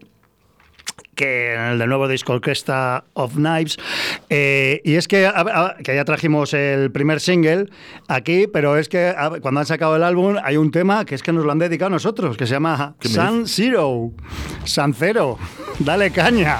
que 1.17 1.55
en 1.55 1.59
el 1.61 1.79
del 1.79 1.89
nuevo 1.89 2.07
disco 2.07 2.31
Orquesta 2.33 3.03
of 3.13 3.33
Knives. 3.33 3.77
Eh, 4.29 4.79
y 4.85 4.93
es 4.95 5.07
que, 5.09 5.25
a- 5.25 5.31
a- 5.35 5.75
que 5.83 5.93
ya 5.95 6.05
trajimos 6.05 6.53
el 6.53 6.91
primer 6.91 7.19
single 7.19 7.65
aquí, 8.07 8.47
pero 8.47 8.77
es 8.77 8.87
que 8.87 9.07
a- 9.09 9.31
cuando 9.41 9.59
han 9.59 9.65
sacado 9.65 9.95
el 9.97 10.03
álbum 10.03 10.37
hay 10.41 10.55
un 10.57 10.71
tema 10.71 11.03
que 11.05 11.15
es 11.15 11.23
que 11.23 11.33
nos 11.33 11.43
lo 11.43 11.51
han 11.51 11.59
dedicado 11.59 11.87
a 11.87 11.91
nosotros, 11.91 12.37
que 12.37 12.45
se 12.45 12.53
llama 12.53 12.95
¿Qué 12.99 13.09
me 13.09 13.15
San 13.15 13.47
Zero. 13.47 14.11
San 14.63 14.93
Cero. 14.93 15.37
Dale 15.79 16.11
caña. 16.11 16.59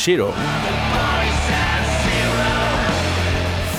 Shiro. 0.00 0.32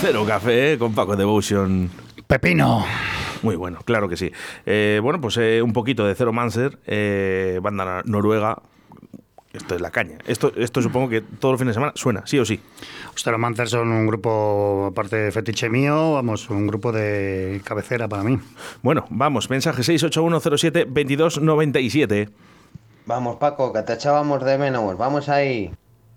Cero 0.00 0.24
café 0.24 0.78
con 0.78 0.94
Paco 0.94 1.16
Devotion. 1.16 1.90
Pepino. 2.28 2.86
Muy 3.42 3.56
bueno, 3.56 3.80
claro 3.84 4.08
que 4.08 4.16
sí. 4.16 4.30
Eh, 4.64 5.00
bueno, 5.02 5.20
pues 5.20 5.36
eh, 5.38 5.60
un 5.62 5.72
poquito 5.72 6.06
de 6.06 6.14
Zero 6.14 6.32
Mancer, 6.32 6.78
eh, 6.86 7.58
banda 7.60 8.02
noruega. 8.04 8.62
Esto 9.52 9.74
es 9.74 9.80
la 9.80 9.90
caña. 9.90 10.18
Esto, 10.24 10.52
esto 10.54 10.80
supongo 10.80 11.08
que 11.08 11.22
todos 11.22 11.54
los 11.54 11.58
fines 11.58 11.74
de 11.74 11.80
semana 11.80 11.92
suena, 11.96 12.24
sí 12.24 12.38
o 12.38 12.44
sí. 12.44 12.60
Stereomancer 13.18 13.68
son 13.68 13.90
un 13.90 14.06
grupo, 14.06 14.90
aparte 14.92 15.16
de 15.16 15.32
fetiche 15.32 15.68
mío, 15.68 16.12
vamos, 16.12 16.48
un 16.50 16.68
grupo 16.68 16.92
de 16.92 17.60
cabecera 17.64 18.06
para 18.06 18.22
mí. 18.22 18.38
Bueno, 18.80 19.06
vamos, 19.10 19.50
mensaje 19.50 19.82
681072297. 19.82 22.30
Vamos, 23.06 23.38
Paco, 23.38 23.72
que 23.72 23.82
te 23.82 23.94
echábamos 23.94 24.44
de 24.44 24.56
menos. 24.56 24.96
Vamos 24.96 25.28
ahí. 25.28 25.72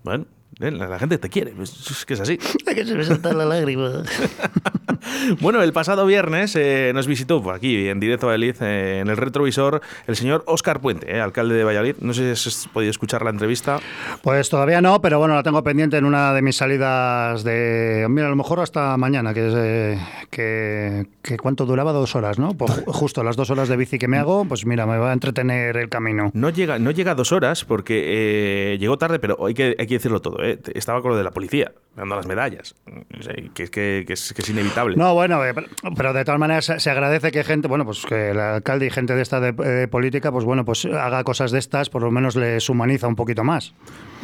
But 0.06 0.35
eh, 0.60 0.70
la, 0.70 0.98
gente 0.98 1.18
te 1.18 1.28
quiere, 1.28 1.52
es, 1.62 1.90
es 1.90 2.04
que 2.06 2.14
es 2.14 2.20
así. 2.20 2.38
que 2.66 2.84
se 2.84 2.94
me 2.94 3.04
salta 3.04 3.32
la 3.32 3.44
lágrima. 3.44 4.02
Bueno, 5.40 5.62
el 5.62 5.72
pasado 5.72 6.04
viernes 6.06 6.56
eh, 6.56 6.90
nos 6.94 7.06
visitó 7.06 7.40
por 7.42 7.54
aquí, 7.54 7.88
en 7.88 8.00
directo 8.00 8.26
a 8.26 8.30
Valladolid, 8.30 8.56
eh, 8.62 8.98
en 9.00 9.08
el 9.08 9.16
retrovisor, 9.16 9.80
el 10.06 10.16
señor 10.16 10.42
Óscar 10.46 10.80
Puente, 10.80 11.14
eh, 11.14 11.20
alcalde 11.20 11.54
de 11.54 11.64
Valladolid. 11.64 11.96
No 12.00 12.12
sé 12.12 12.34
si 12.34 12.48
has 12.48 12.68
podido 12.72 12.90
escuchar 12.90 13.22
la 13.22 13.30
entrevista. 13.30 13.78
Pues 14.22 14.48
todavía 14.48 14.80
no, 14.80 15.00
pero 15.00 15.18
bueno, 15.18 15.34
la 15.34 15.42
tengo 15.42 15.62
pendiente 15.62 15.96
en 15.96 16.04
una 16.06 16.32
de 16.32 16.42
mis 16.42 16.56
salidas 16.56 17.44
de. 17.44 18.06
Mira, 18.08 18.26
a 18.26 18.30
lo 18.30 18.36
mejor 18.36 18.60
hasta 18.60 18.96
mañana, 18.96 19.32
que 19.32 19.48
es. 19.48 19.54
eh, 19.56 19.98
que, 20.30 21.06
que 21.22 21.36
¿Cuánto 21.36 21.66
duraba? 21.66 21.92
Dos 21.92 22.16
horas, 22.16 22.38
¿no? 22.38 22.54
Pues 22.54 22.72
ju- 22.72 22.92
justo 22.92 23.22
las 23.22 23.36
dos 23.36 23.50
horas 23.50 23.68
de 23.68 23.76
bici 23.76 23.98
que 23.98 24.08
me 24.08 24.18
hago, 24.18 24.44
pues 24.46 24.66
mira, 24.66 24.86
me 24.86 24.98
va 24.98 25.10
a 25.10 25.12
entretener 25.12 25.76
el 25.76 25.88
camino. 25.88 26.30
No 26.34 26.50
llega, 26.50 26.78
no 26.78 26.90
llega 26.90 27.12
a 27.12 27.14
dos 27.14 27.32
horas 27.32 27.64
porque 27.64 28.72
eh, 28.74 28.78
llegó 28.78 28.98
tarde, 28.98 29.18
pero 29.18 29.46
hay 29.46 29.54
que, 29.54 29.76
hay 29.78 29.86
que 29.86 29.94
decirlo 29.94 30.20
todo. 30.20 30.38
Eh. 30.52 30.58
Estaba 30.74 31.02
con 31.02 31.10
lo 31.12 31.16
de 31.16 31.24
la 31.24 31.30
policía, 31.30 31.72
dando 31.96 32.16
las 32.16 32.26
medallas. 32.26 32.74
Que, 33.54 33.64
es 33.64 33.70
que, 33.70 34.04
es, 34.08 34.32
que 34.32 34.42
es 34.42 34.48
inevitable. 34.50 34.96
No, 34.96 35.14
bueno, 35.14 35.44
eh, 35.44 35.54
pero- 35.96 36.12
de 36.12 36.24
todas 36.24 36.40
maneras 36.40 36.72
se 36.78 36.90
agradece 36.90 37.30
que 37.32 37.44
gente, 37.44 37.68
bueno, 37.68 37.84
pues 37.84 38.04
que 38.06 38.30
el 38.30 38.40
alcalde 38.40 38.86
y 38.86 38.90
gente 38.90 39.14
de 39.14 39.22
esta 39.22 39.40
de, 39.40 39.52
de 39.52 39.88
política, 39.88 40.30
pues 40.32 40.44
bueno, 40.44 40.64
pues 40.64 40.84
haga 40.84 41.24
cosas 41.24 41.50
de 41.50 41.58
estas, 41.58 41.90
por 41.90 42.02
lo 42.02 42.10
menos 42.10 42.36
les 42.36 42.68
humaniza 42.68 43.06
un 43.08 43.16
poquito 43.16 43.44
más. 43.44 43.74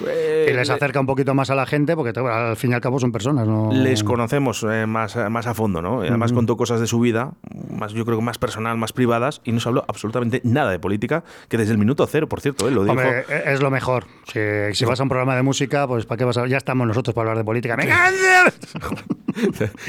Eh, 0.08 0.48
y 0.50 0.54
les 0.54 0.70
acerca 0.70 1.00
un 1.00 1.06
poquito 1.06 1.34
más 1.34 1.50
a 1.50 1.54
la 1.54 1.66
gente, 1.66 1.94
porque 1.96 2.18
al 2.18 2.56
fin 2.56 2.70
y 2.70 2.74
al 2.74 2.80
cabo 2.80 2.98
son 2.98 3.12
personas, 3.12 3.46
¿no? 3.46 3.70
Les 3.72 4.02
conocemos 4.04 4.64
eh, 4.68 4.86
más, 4.86 5.16
más 5.30 5.46
a 5.46 5.54
fondo, 5.54 5.82
¿no? 5.82 6.04
Y 6.04 6.08
Además 6.08 6.32
contó 6.32 6.56
cosas 6.56 6.80
de 6.80 6.86
su 6.86 7.00
vida, 7.00 7.32
más 7.70 7.92
yo 7.92 8.04
creo 8.04 8.18
que 8.18 8.24
más 8.24 8.38
personal, 8.38 8.76
más 8.76 8.92
privadas, 8.92 9.40
y 9.44 9.52
no 9.52 9.60
se 9.60 9.68
habló 9.68 9.84
absolutamente 9.88 10.40
nada 10.44 10.70
de 10.70 10.78
política, 10.78 11.24
que 11.48 11.56
desde 11.58 11.72
el 11.72 11.78
minuto 11.78 12.06
cero, 12.06 12.28
por 12.28 12.40
cierto, 12.40 12.68
él 12.68 12.74
lo 12.74 12.82
dijo. 12.84 12.92
Hombre, 12.92 13.24
e- 13.28 13.52
es 13.52 13.60
lo 13.60 13.70
mejor. 13.70 14.04
Si, 14.32 14.40
si 14.74 14.84
vas 14.84 15.00
a 15.00 15.02
un 15.02 15.08
programa 15.08 15.36
de 15.36 15.42
música, 15.42 15.86
pues 15.86 16.06
¿para 16.06 16.18
qué 16.18 16.24
vas 16.24 16.36
a...? 16.36 16.46
Ya 16.46 16.56
estamos 16.58 16.86
nosotros 16.86 17.14
para 17.14 17.30
hablar 17.30 17.38
de 17.38 17.44
política. 17.44 17.76
¡Me! 17.76 17.86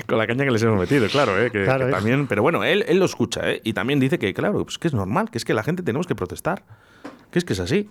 Con 0.07 0.17
la 0.17 0.27
caña 0.27 0.45
que 0.45 0.51
les 0.51 0.63
hemos 0.63 0.79
metido, 0.79 1.07
claro, 1.09 1.39
¿eh? 1.41 1.51
que, 1.51 1.63
Claro, 1.65 1.85
que 1.85 1.91
hijo. 1.91 1.97
también. 1.97 2.27
Pero 2.27 2.41
bueno, 2.41 2.63
él, 2.63 2.85
él 2.87 2.99
lo 2.99 3.05
escucha, 3.05 3.49
¿eh? 3.51 3.61
Y 3.63 3.73
también 3.73 3.99
dice 3.99 4.17
que, 4.19 4.33
claro, 4.33 4.63
pues 4.63 4.77
que 4.77 4.87
es 4.87 4.93
normal, 4.93 5.29
que 5.31 5.37
es 5.37 5.45
que 5.45 5.53
la 5.53 5.63
gente 5.63 5.83
tenemos 5.83 6.07
que 6.07 6.15
protestar. 6.15 6.63
Que 7.31 7.39
es 7.39 7.45
que 7.45 7.53
es 7.53 7.59
así. 7.59 7.89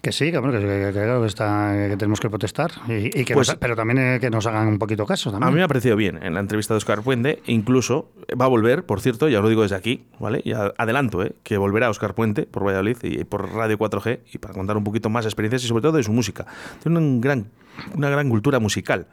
Que 0.00 0.12
sí, 0.12 0.30
que, 0.30 0.38
bueno, 0.38 0.58
que, 0.58 0.64
que- 0.64 0.92
que 0.92 1.26
está, 1.26 1.72
que 1.88 1.96
tenemos 1.96 2.20
que 2.20 2.28
protestar. 2.30 2.70
Y, 2.88 3.20
y 3.20 3.24
que 3.24 3.34
Pues- 3.34 3.48
nos- 3.48 3.56
pero 3.56 3.74
también 3.76 3.98
eh, 3.98 4.18
que 4.20 4.30
nos 4.30 4.46
hagan 4.46 4.68
un 4.68 4.78
poquito 4.78 5.04
caso. 5.06 5.30
A 5.30 5.32
También. 5.32 5.50
mí 5.52 5.56
me 5.58 5.62
ha 5.64 5.68
parecido 5.68 5.96
bien 5.96 6.22
en 6.22 6.34
la 6.34 6.40
entrevista 6.40 6.74
de 6.74 6.78
Oscar 6.78 7.02
Puente, 7.02 7.42
incluso 7.46 8.10
va 8.40 8.44
a 8.46 8.48
volver, 8.48 8.84
por 8.84 9.00
cierto, 9.00 9.28
ya 9.28 9.38
os 9.38 9.42
lo 9.42 9.48
digo 9.48 9.62
desde 9.62 9.76
aquí, 9.76 10.04
¿vale? 10.18 10.42
Ya 10.44 10.72
adelanto, 10.78 11.22
¿eh? 11.22 11.34
que 11.42 11.56
volverá 11.58 11.90
Oscar 11.90 12.14
Puente 12.14 12.44
por 12.46 12.64
Valladolid 12.64 12.96
y 13.02 13.24
por 13.24 13.52
Radio 13.52 13.76
4G 13.78 14.20
y 14.32 14.38
para 14.38 14.54
contar 14.54 14.76
un 14.76 14.84
poquito 14.84 15.10
más 15.10 15.24
experiencias 15.26 15.64
y 15.64 15.68
sobre 15.68 15.82
todo 15.82 15.96
de 15.96 16.02
su 16.02 16.12
música. 16.12 16.46
Tiene 16.82 16.98
un 16.98 17.20
gran, 17.20 17.46
una 17.94 18.08
gran 18.08 18.28
cultura 18.30 18.58
musical. 18.60 19.06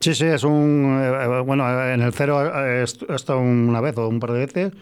Sí, 0.00 0.14
sí, 0.14 0.24
es 0.26 0.44
un. 0.44 1.00
eh, 1.02 1.40
bueno, 1.44 1.68
en 1.90 2.02
el 2.02 2.12
cero 2.12 2.44
eh, 2.44 2.84
he 3.08 3.14
estado 3.14 3.40
una 3.40 3.80
vez 3.80 3.96
o 3.98 4.08
un 4.08 4.20
par 4.20 4.32
de 4.32 4.38
veces 4.46 4.72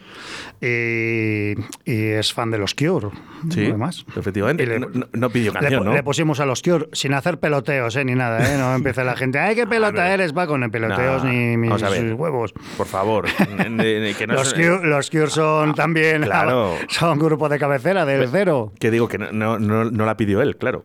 y, 0.60 1.52
y 1.90 2.06
es 2.12 2.32
fan 2.32 2.50
de 2.50 2.58
los 2.58 2.74
Cure. 2.74 3.08
Sí, 3.50 3.66
además. 3.66 4.04
efectivamente. 4.16 4.66
Le- 4.66 4.80
no, 5.12 5.30
pidió 5.30 5.52
canción, 5.52 5.84
¿no? 5.84 5.92
le 5.92 6.02
pusimos 6.02 6.40
a 6.40 6.46
los 6.46 6.62
Cure 6.62 6.88
sin 6.92 7.12
hacer 7.14 7.38
peloteos, 7.38 7.94
eh, 7.96 8.04
ni 8.04 8.14
nada, 8.14 8.54
¿eh? 8.54 8.58
No 8.58 8.74
empieza 8.74 9.04
la 9.04 9.16
gente, 9.16 9.38
¡ay, 9.38 9.54
qué 9.54 9.66
pelota 9.66 10.12
eres! 10.12 10.36
Va 10.36 10.46
con 10.46 10.62
el 10.62 10.70
peloteos 10.70 11.22
Nah, 11.24 11.30
ni 11.30 11.56
mis 11.56 11.70
huevos. 12.16 12.52
Por 12.76 12.86
favor. 12.86 13.26
que 13.26 14.26
no 14.26 14.34
los, 14.34 14.54
Cure, 14.54 14.80
los 14.86 15.10
Cure 15.10 15.30
son 15.30 15.74
también. 15.74 16.22
Claro. 16.22 16.74
Son 16.88 17.18
grupo 17.18 17.48
de 17.48 17.58
cabecera 17.58 18.04
del 18.04 18.28
cero. 18.30 18.72
Que 18.78 18.90
digo 18.90 19.08
que 19.08 19.18
no, 19.18 19.30
no, 19.32 19.58
no- 19.58 19.84
no 19.90 20.06
la 20.06 20.16
pidió 20.16 20.40
él, 20.42 20.56
claro. 20.56 20.84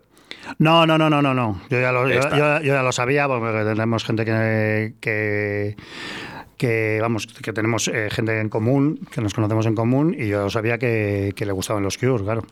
No, 0.57 0.85
no, 0.85 0.97
no, 0.97 1.09
no, 1.09 1.21
no, 1.21 1.33
no. 1.33 1.61
Yo 1.69 1.79
ya 1.79 1.91
lo, 1.91 2.07
yo, 2.09 2.21
yo- 2.37 2.61
yo 2.61 2.73
ya 2.73 2.83
lo 2.83 2.91
sabía, 2.91 3.27
porque 3.27 3.63
tenemos 3.63 4.03
gente 4.03 4.25
que, 4.25 4.93
que, 4.99 5.75
que, 6.57 6.99
vamos, 7.01 7.27
que 7.27 7.53
tenemos 7.53 7.87
eh, 7.87 8.09
gente 8.11 8.39
en 8.39 8.49
común, 8.49 8.99
que 9.11 9.21
nos 9.21 9.33
conocemos 9.33 9.65
en 9.65 9.75
común, 9.75 10.15
y 10.17 10.27
yo 10.27 10.49
sabía 10.49 10.77
que, 10.77 11.33
que 11.35 11.45
le 11.45 11.51
gustaban 11.51 11.83
los 11.83 11.97
Cure, 11.97 12.23
claro. 12.23 12.43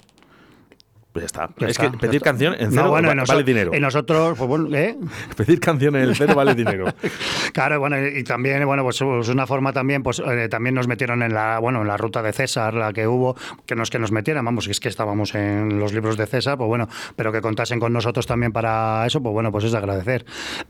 Pues 1.20 1.24
ya 1.24 1.26
está. 1.26 1.50
Ya 1.58 1.68
es 1.68 1.72
está, 1.72 1.90
que 1.92 1.98
pedir 1.98 2.22
canción 2.22 2.54
en 2.54 2.66
No, 2.70 2.72
cero 2.76 2.90
bueno, 2.90 3.08
va- 3.10 3.16
noso- 3.16 3.28
vale 3.34 3.44
dinero. 3.44 3.72
Y 3.76 3.80
nosotros, 3.80 4.38
pues 4.38 4.48
bueno, 4.48 4.76
¿eh? 4.76 4.96
Pedir 5.38 5.60
canción 5.60 5.96
en 5.96 6.04
el 6.04 6.16
cero 6.16 6.36
vale 6.36 6.54
dinero. 6.54 6.86
Claro, 7.54 7.80
bueno, 7.80 7.96
y 8.06 8.24
también, 8.24 8.64
bueno, 8.68 8.84
pues 8.84 8.98
es 9.02 9.30
una 9.30 9.48
forma 9.48 9.74
también, 9.74 10.04
pues 10.04 10.20
eh, 10.20 10.48
también 10.48 10.76
nos 10.76 10.88
metieron 10.88 11.24
en 11.24 11.34
la, 11.34 11.58
bueno, 11.60 11.82
en 11.82 11.88
la 11.88 11.98
ruta 11.98 12.22
de 12.22 12.32
César, 12.34 12.74
la 12.76 12.94
que 12.94 13.08
hubo, 13.08 13.36
que 13.66 13.74
no 13.76 13.82
es 13.82 13.90
que 13.90 13.98
nos 13.98 14.12
metieran, 14.12 14.46
vamos, 14.46 14.68
es 14.68 14.80
que 14.80 14.90
estábamos 14.90 15.34
en 15.34 15.80
los 15.80 15.92
libros 15.94 16.18
de 16.18 16.28
César, 16.28 16.56
pues 16.58 16.68
bueno, 16.68 16.88
pero 17.16 17.32
que 17.32 17.42
contasen 17.42 17.80
con 17.80 17.94
nosotros 17.94 18.28
también 18.28 18.52
para 18.52 19.06
eso, 19.08 19.22
pues 19.24 19.34
bueno, 19.34 19.52
pues 19.52 19.64
es 19.64 19.72
de 19.72 19.78
agradecer. 19.80 20.26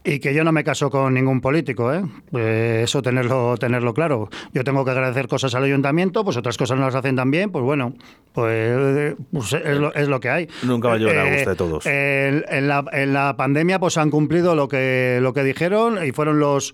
Y 0.05 0.19
que 0.19 0.33
yo 0.33 0.45
no 0.45 0.53
me 0.53 0.63
caso 0.63 0.89
con 0.89 1.13
ningún 1.13 1.41
político, 1.41 1.93
¿eh? 1.93 2.03
Eh, 2.37 2.81
eso 2.85 3.01
tenerlo, 3.01 3.57
tenerlo 3.57 3.93
claro. 3.93 4.29
Yo 4.53 4.63
tengo 4.63 4.85
que 4.85 4.91
agradecer 4.91 5.27
cosas 5.27 5.53
al 5.55 5.63
ayuntamiento, 5.65 6.23
pues 6.23 6.37
otras 6.37 6.57
cosas 6.57 6.77
no 6.79 6.85
las 6.85 6.95
hacen 6.95 7.17
tan 7.17 7.31
bien, 7.31 7.51
pues 7.51 7.65
bueno, 7.65 7.93
pues, 8.33 8.53
eh, 8.53 9.15
pues 9.33 9.51
es, 9.53 9.77
lo, 9.77 9.93
es 9.93 10.07
lo 10.07 10.19
que 10.21 10.29
hay. 10.29 10.36
Nunca 10.63 10.89
va 10.89 10.93
a 10.95 10.97
llevar 10.97 11.17
a 11.17 11.27
Eh, 11.29 11.33
gusto 11.35 11.49
de 11.49 11.55
todos. 11.55 11.85
en, 11.85 12.45
en 12.49 12.67
la, 12.67 12.83
en 12.91 13.13
la 13.13 13.35
pandemia 13.37 13.79
pues 13.79 13.97
han 13.97 14.09
cumplido 14.11 14.55
lo 14.55 14.67
que 14.67 15.19
lo 15.21 15.33
que 15.33 15.43
dijeron 15.43 16.03
y 16.05 16.11
fueron 16.11 16.39
los 16.39 16.73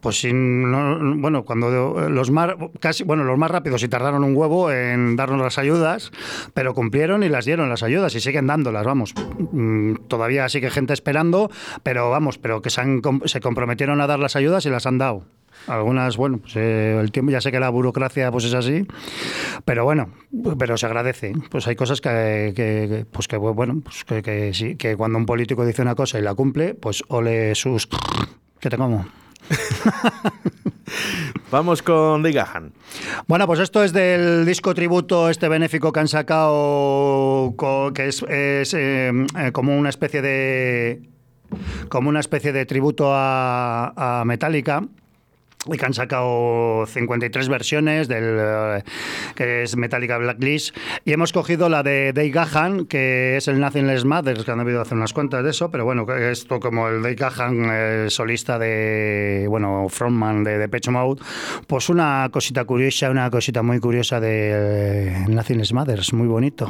pues 0.00 0.20
sin 0.20 0.70
no- 0.70 0.98
bueno 1.20 1.44
cuando 1.44 2.08
los 2.08 2.30
más 2.30 2.50
casi 2.80 3.04
bueno 3.04 3.24
los 3.24 3.38
más 3.38 3.50
rápidos 3.50 3.82
y 3.82 3.88
tardaron 3.88 4.24
un 4.24 4.36
huevo 4.36 4.70
en 4.72 5.16
darnos 5.16 5.40
las 5.40 5.58
ayudas 5.58 6.10
pero 6.54 6.74
cumplieron 6.74 7.22
y 7.22 7.28
las 7.28 7.44
dieron 7.44 7.68
las 7.68 7.82
ayudas 7.82 8.14
y 8.14 8.20
siguen 8.20 8.46
dándolas 8.46 8.84
vamos. 8.84 9.14
Mm, 9.52 9.94
todavía 10.08 10.48
sigue 10.48 10.70
gente 10.70 10.92
esperando 10.92 11.50
pero 11.82 12.10
vamos 12.10 12.38
pero 12.38 12.60
que 12.62 12.70
se 12.70 12.80
han 12.80 13.00
se 13.24 13.40
comprometieron 13.40 14.00
a 14.00 14.06
dar 14.06 14.18
las 14.18 14.36
ayudas 14.36 14.66
y 14.66 14.70
las 14.70 14.86
han 14.86 14.98
dado 14.98 15.24
algunas, 15.68 16.16
bueno, 16.16 16.38
pues, 16.38 16.56
eh, 16.56 16.98
el 17.00 17.12
tiempo, 17.12 17.30
ya 17.30 17.40
sé 17.40 17.52
que 17.52 17.60
la 17.60 17.70
burocracia 17.70 18.30
pues 18.30 18.44
es 18.44 18.54
así, 18.54 18.86
pero 19.64 19.84
bueno, 19.84 20.10
pero 20.58 20.76
se 20.76 20.86
agradece. 20.86 21.32
Pues 21.50 21.66
hay 21.66 21.76
cosas 21.76 22.00
que, 22.00 23.06
pues 23.10 23.28
que 23.28 23.36
bueno, 23.36 23.80
pues 23.82 24.04
que, 24.04 24.22
que 24.22 24.54
sí, 24.54 24.76
que 24.76 24.96
cuando 24.96 25.18
un 25.18 25.26
político 25.26 25.64
dice 25.64 25.82
una 25.82 25.94
cosa 25.94 26.18
y 26.18 26.22
la 26.22 26.34
cumple, 26.34 26.74
pues 26.74 27.02
ole 27.08 27.54
sus 27.54 27.88
que 28.60 28.70
te 28.70 28.76
como. 28.76 29.06
Vamos 31.50 31.82
con 31.82 32.22
Dave 32.22 32.34
Gahan. 32.34 32.72
Bueno, 33.26 33.46
pues 33.46 33.60
esto 33.60 33.82
es 33.82 33.92
del 33.92 34.44
disco 34.44 34.74
tributo 34.74 35.30
este 35.30 35.48
benéfico 35.48 35.92
que 35.92 36.00
han 36.00 36.08
sacado, 36.08 37.54
que 37.94 38.08
es, 38.08 38.22
es, 38.22 38.74
eh, 38.74 39.10
eh, 39.38 39.52
como 39.52 39.76
una 39.76 39.88
especie 39.88 40.22
de 40.22 41.08
como 41.88 42.10
una 42.10 42.20
especie 42.20 42.52
de 42.52 42.66
tributo 42.66 43.10
a, 43.12 44.20
a 44.20 44.24
Metallica. 44.24 44.82
Y 45.70 45.76
que 45.76 45.86
han 45.86 45.94
sacado 45.94 46.86
53 46.86 47.48
versiones 47.48 48.08
del 48.08 48.36
eh, 48.38 48.82
que 49.34 49.62
es 49.62 49.76
Metallica 49.76 50.18
Blacklist 50.18 50.76
y 51.04 51.12
hemos 51.12 51.32
cogido 51.32 51.68
la 51.68 51.82
de 51.82 52.12
Dave 52.12 52.30
Gahan 52.30 52.86
que 52.86 53.36
es 53.36 53.48
el 53.48 53.60
Nothingless 53.60 54.04
Mothers 54.04 54.44
que 54.44 54.50
han 54.50 54.58
debido 54.58 54.80
hacer 54.80 54.96
unas 54.96 55.12
cuantas 55.12 55.44
de 55.44 55.50
eso 55.50 55.70
pero 55.70 55.84
bueno 55.84 56.06
esto 56.14 56.60
como 56.60 56.88
el 56.88 57.02
Dave 57.02 57.14
Gahan 57.14 57.68
eh, 57.70 58.06
solista 58.08 58.58
de 58.58 59.46
bueno 59.48 59.86
frontman 59.88 60.44
de 60.44 60.58
Depeche 60.58 60.90
Mode 60.90 61.22
pues 61.66 61.88
una 61.88 62.28
cosita 62.32 62.64
curiosa 62.64 63.10
una 63.10 63.30
cosita 63.30 63.62
muy 63.62 63.80
curiosa 63.80 64.20
de 64.20 64.50
eh, 64.52 65.24
Nothingless 65.28 65.72
Mothers 65.72 66.12
muy 66.12 66.26
bonito 66.26 66.68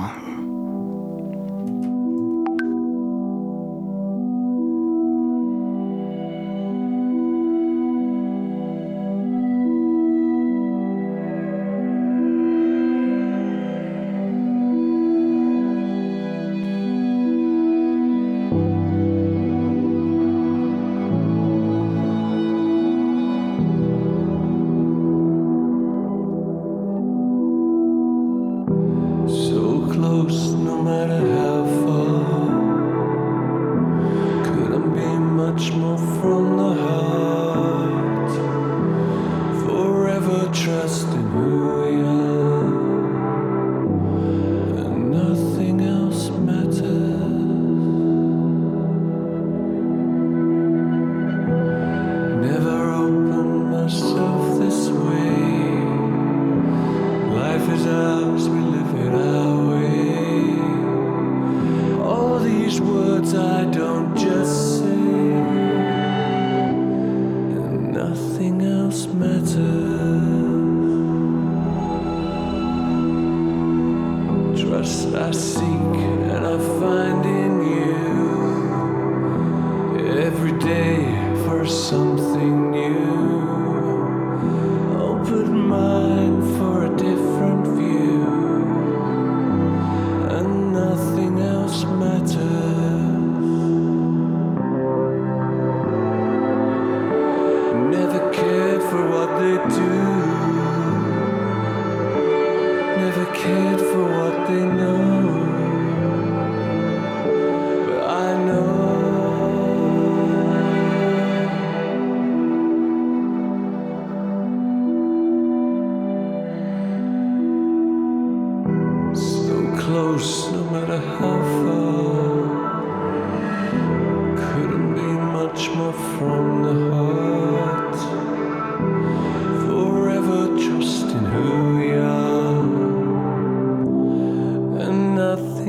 words 62.81 63.35
I 63.35 63.64
don't 63.64 64.17
just 64.17 64.81
say, 64.81 64.98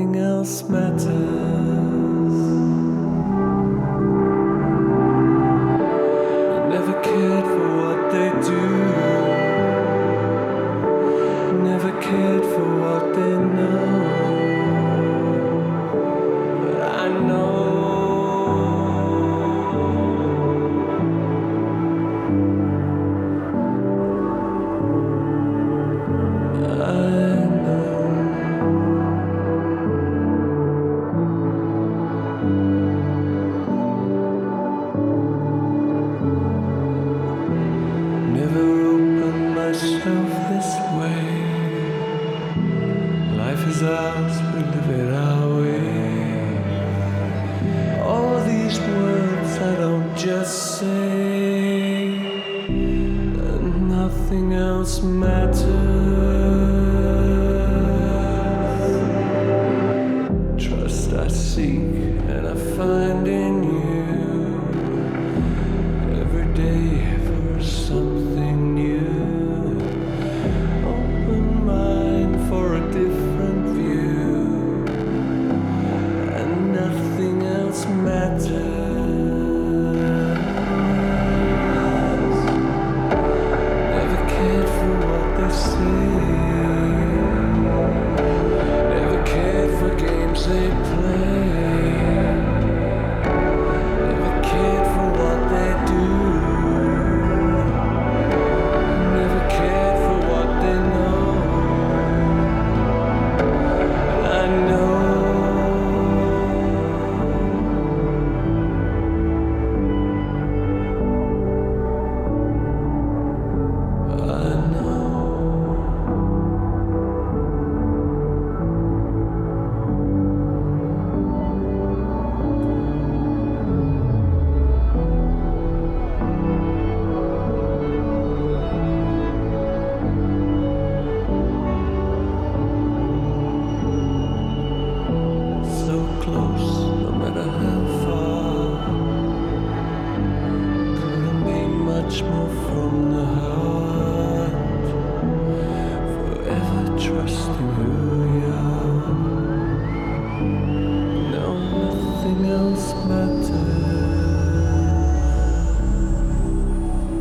nothing 0.00 0.16
else 0.16 0.62
matters. 0.62 1.89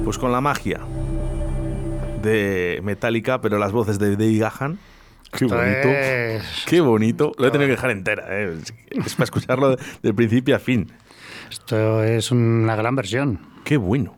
Pues 0.04 0.18
con 0.18 0.32
la 0.32 0.42
magia 0.42 0.80
de 2.22 2.80
Metallica, 2.84 3.42
pero 3.42 3.58
las 3.60 3.72
voces 3.72 4.00
de 4.00 4.12
Dave 4.12 4.38
Gahan. 4.38 4.80
Qué 5.32 5.46
bonito. 5.46 5.88
es- 5.90 6.66
Qué 6.66 6.82
bonito. 6.82 7.32
Lo 7.38 7.48
he 7.48 7.52
tenido 7.52 7.68
que 7.68 7.74
dejar 7.76 7.92
entera. 7.92 8.26
¿eh? 8.30 8.58
Es, 8.90 9.06
es 9.06 9.14
para 9.14 9.26
escucharlo 9.26 9.76
de 10.02 10.14
principio 10.14 10.56
a 10.56 10.60
fin. 10.60 10.92
Esto 11.52 12.04
es 12.04 12.32
una 12.32 12.76
gran 12.76 12.96
versión. 12.96 13.40
Qué 13.64 13.78
bueno. 13.78 14.18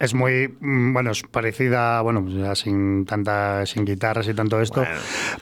Es 0.00 0.14
muy, 0.14 0.48
mm, 0.60 0.94
bueno, 0.94 1.10
es 1.10 1.22
parecida, 1.30 2.00
bueno, 2.00 2.26
ya 2.26 2.54
sin 2.54 3.04
tanta, 3.04 3.66
sin 3.66 3.84
guitarras 3.84 4.26
y 4.28 4.32
tanto 4.34 4.58
esto, 4.60 4.80
Bueno. 4.80 4.96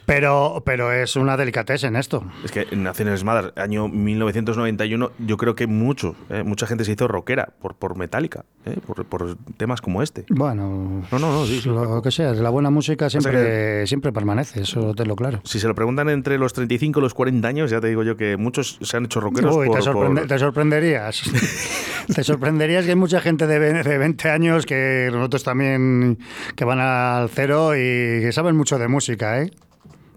pero, 0.05 0.63
pero 0.67 0.93
es 0.93 1.15
una 1.15 1.37
delicatez 1.37 1.85
en 1.85 1.95
esto. 1.95 2.25
Es 2.45 2.51
que 2.51 2.67
en 2.73 2.83
Naciones 2.83 3.23
Mother, 3.23 3.53
año 3.57 3.87
1991, 3.89 5.13
yo 5.19 5.37
creo 5.37 5.55
que 5.55 5.69
mucho, 5.69 6.17
eh, 6.29 6.43
mucha 6.43 6.67
gente 6.67 6.85
se 6.85 6.91
hizo 6.91 7.07
rockera 7.07 7.51
por, 7.61 7.77
por 7.77 7.97
Metallica, 7.97 8.45
eh, 8.67 8.77
por, 8.85 9.05
por 9.05 9.37
temas 9.57 9.81
como 9.81 10.03
este. 10.03 10.25
Bueno, 10.29 11.05
No, 11.13 11.19
no, 11.21 11.33
no, 11.33 11.47
sí, 11.47 11.61
sí. 11.61 11.69
lo 11.69 12.03
que 12.03 12.11
sea, 12.11 12.33
la 12.33 12.51
buena 12.51 12.71
música 12.71 13.09
siempre, 13.09 13.87
siempre 13.87 14.13
permanece, 14.13 14.63
eso 14.63 14.93
te 14.93 15.07
lo 15.07 15.15
claro. 15.15 15.41
Si 15.45 15.61
se 15.61 15.69
lo 15.69 15.75
preguntan 15.77 16.09
entre 16.09 16.37
los 16.37 16.53
35 16.53 16.99
y 16.99 17.03
los 17.05 17.15
40 17.15 17.47
años, 17.47 17.71
ya 17.71 17.81
te 17.81 17.87
digo 17.87 18.03
yo 18.03 18.17
que 18.17 18.37
muchos 18.37 18.79
se 18.83 18.97
han 18.97 19.05
hecho 19.05 19.21
rockeros 19.21 19.55
Uy, 19.57 19.67
por, 19.69 19.77
te, 19.77 19.83
sorprende- 19.85 20.21
por- 20.23 20.29
te 20.29 20.39
sorprenderías. 20.41 21.23
te 22.13 22.25
sorprenderías 22.25 22.85
que 22.85 22.91
hay 22.91 22.97
mucha 22.97 23.21
gente 23.21 23.47
de 23.47 23.99
20 23.99 24.29
años 24.31 24.48
que 24.67 25.09
nosotros 25.13 25.45
también 25.45 26.19
que 26.57 26.65
van 26.65 26.81
al 26.81 27.29
cero 27.31 27.75
y 27.75 27.79
que 28.23 28.31
saben 28.33 28.57
mucho 28.57 28.79
de 28.79 28.89
música, 28.89 29.41
¿eh? 29.43 29.51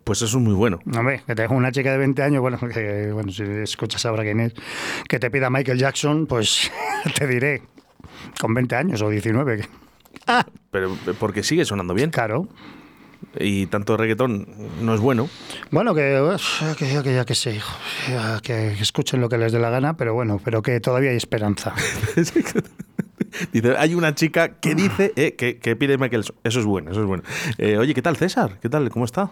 Pues 0.04 0.22
eso 0.24 0.38
es 0.40 0.44
muy 0.44 0.54
bueno. 0.54 0.80
Hombre, 0.98 1.22
que 1.28 1.36
te 1.36 1.44
dejo 1.44 1.54
una 1.54 1.72
chica 1.72 1.92
de 1.92 1.98
20 2.00 2.24
años, 2.24 2.42
bueno, 2.42 2.58
que, 2.74 3.12
bueno, 3.14 3.32
si 3.32 3.44
escuchas 3.44 4.06
ahora 4.06 4.24
quién 4.24 4.40
es, 4.40 4.54
que 5.08 5.20
te 5.20 5.30
pida 5.30 5.50
Michael 5.50 5.78
Jackson, 5.78 6.26
pues 6.28 6.72
te 7.18 7.28
diré, 7.28 7.62
con 8.40 8.54
20 8.54 8.76
años 8.76 9.02
o 9.02 9.10
19. 9.10 9.58
que- 9.58 9.68
Pero 10.72 10.96
porque 11.20 11.44
sigue 11.44 11.66
sonando 11.66 11.94
bien. 11.94 12.10
Claro. 12.10 12.48
Y 13.40 13.68
tanto 13.68 13.96
reggaetón 13.98 14.48
no 14.82 14.96
es 14.96 15.00
bueno. 15.00 15.30
Bueno, 15.70 15.94
que, 15.94 16.20
que, 16.78 17.02
que 17.04 17.14
ya 17.14 17.24
que 17.24 17.36
sé, 17.36 17.60
que 18.42 18.74
escuchen 18.74 19.22
lo 19.22 19.30
que 19.30 19.38
les 19.38 19.52
dé 19.52 19.60
la 19.60 19.70
gana, 19.70 19.96
pero 19.96 20.14
bueno, 20.16 20.42
pero 20.44 20.62
que 20.64 20.80
todavía 20.80 21.12
hay 21.12 21.18
esperanza. 21.18 21.74
Dice, 23.52 23.76
hay 23.78 23.96
una 23.96 24.14
chica 24.16 24.50
que 24.60 24.76
dice 24.76 25.14
eh, 25.16 25.36
que, 25.36 25.58
que 25.58 25.76
pide 25.76 25.98
Michael. 25.98 26.24
Eso 26.44 26.60
es 26.60 26.66
bueno, 26.66 26.92
eso 26.92 27.02
es 27.02 27.08
bueno. 27.08 27.24
Eh, 27.58 27.78
oye, 27.78 27.94
¿qué 27.94 28.02
tal 28.02 28.16
César? 28.18 28.58
¿Qué 28.62 28.70
tal? 28.70 28.90
¿Cómo 28.90 29.06
está? 29.06 29.30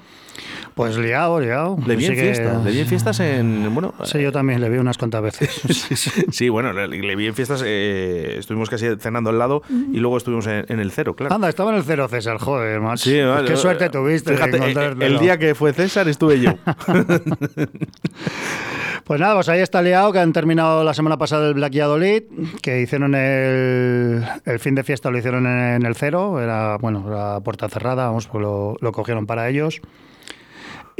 Pues 0.75 0.97
liado, 0.97 1.39
liado. 1.41 1.77
Le 1.85 1.95
vi 1.95 2.05
en 2.05 2.13
que- 2.15 2.21
fiestas. 2.21 2.63
Le 2.63 2.71
vi 2.71 2.79
en 2.79 2.87
fiestas 2.87 3.19
en. 3.19 3.73
Bueno. 3.73 3.93
Sí, 4.05 4.21
yo 4.21 4.31
también 4.31 4.61
le 4.61 4.69
vi 4.69 4.77
unas 4.77 4.97
cuantas 4.97 5.21
veces. 5.21 6.09
Sí, 6.31 6.49
bueno, 6.49 6.71
le, 6.73 6.87
le 6.87 7.15
vi 7.15 7.27
en 7.27 7.33
fiestas. 7.35 7.61
eh, 7.65 8.35
estuvimos 8.39 8.69
casi 8.69 8.85
cenando 8.99 9.29
al 9.29 9.37
lado 9.39 9.61
y 9.69 9.97
luego 9.99 10.17
estuvimos 10.17 10.47
en, 10.47 10.65
en 10.69 10.79
el 10.79 10.91
cero, 10.91 11.15
claro. 11.15 11.35
Anda, 11.35 11.49
estaba 11.49 11.71
en 11.71 11.77
el 11.77 11.83
cero 11.83 12.07
César, 12.07 12.37
joder, 12.37 12.79
macho. 12.79 13.03
Sí, 13.09 13.15
Pues 13.17 13.27
vale, 13.27 13.47
qué 13.49 13.57
suerte 13.57 13.89
tuviste. 13.89 14.33
Fíjate, 14.35 15.05
el 15.05 15.19
día 15.19 15.37
que 15.37 15.55
fue 15.55 15.73
César 15.73 16.07
estuve 16.07 16.39
yo. 16.39 16.53
Pues 19.03 19.19
nada, 19.19 19.35
pues 19.35 19.49
ahí 19.49 19.59
está 19.59 19.81
liado, 19.81 20.11
que 20.11 20.19
han 20.19 20.33
terminado 20.33 20.83
la 20.83 20.93
semana 20.93 21.17
pasada 21.17 21.47
el 21.47 21.53
Black 21.53 21.73
Valladolid, 21.73 22.23
que 22.61 22.81
hicieron 22.81 23.15
el, 23.15 24.23
fin 24.59 24.75
de 24.75 24.83
fiesta, 24.83 25.09
lo 25.09 25.17
hicieron 25.17 25.45
en, 25.45 25.75
en 25.75 25.85
el 25.85 25.95
cero, 25.95 26.39
era, 26.41 26.77
bueno, 26.77 27.09
la 27.09 27.39
puerta 27.41 27.69
cerrada, 27.69 28.07
vamos, 28.07 28.27
pues 28.27 28.41
lo, 28.41 28.75
lo 28.79 28.91
cogieron 28.91 29.25
para 29.25 29.49
ellos. 29.49 29.81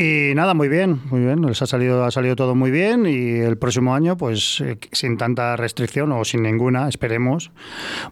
Y 0.02 0.34
nada, 0.34 0.54
muy 0.54 0.70
bien, 0.70 1.02
muy 1.12 1.20
bien. 1.20 1.46
Les 1.46 1.62
ha 1.62 1.66
salido, 1.66 2.06
ha 2.06 2.12
salido 2.12 2.38
todo 2.38 2.56
muy 2.56 2.72
bien 2.72 3.06
y 3.06 3.40
el 3.40 3.58
próximo 3.58 3.94
año, 3.94 4.16
pues 4.16 4.62
eh, 4.62 4.78
sin 4.94 5.18
tanta 5.18 5.58
restricción 5.58 6.14
o 6.14 6.24
sin 6.24 6.42
ninguna, 6.42 6.88
esperemos, 6.88 7.52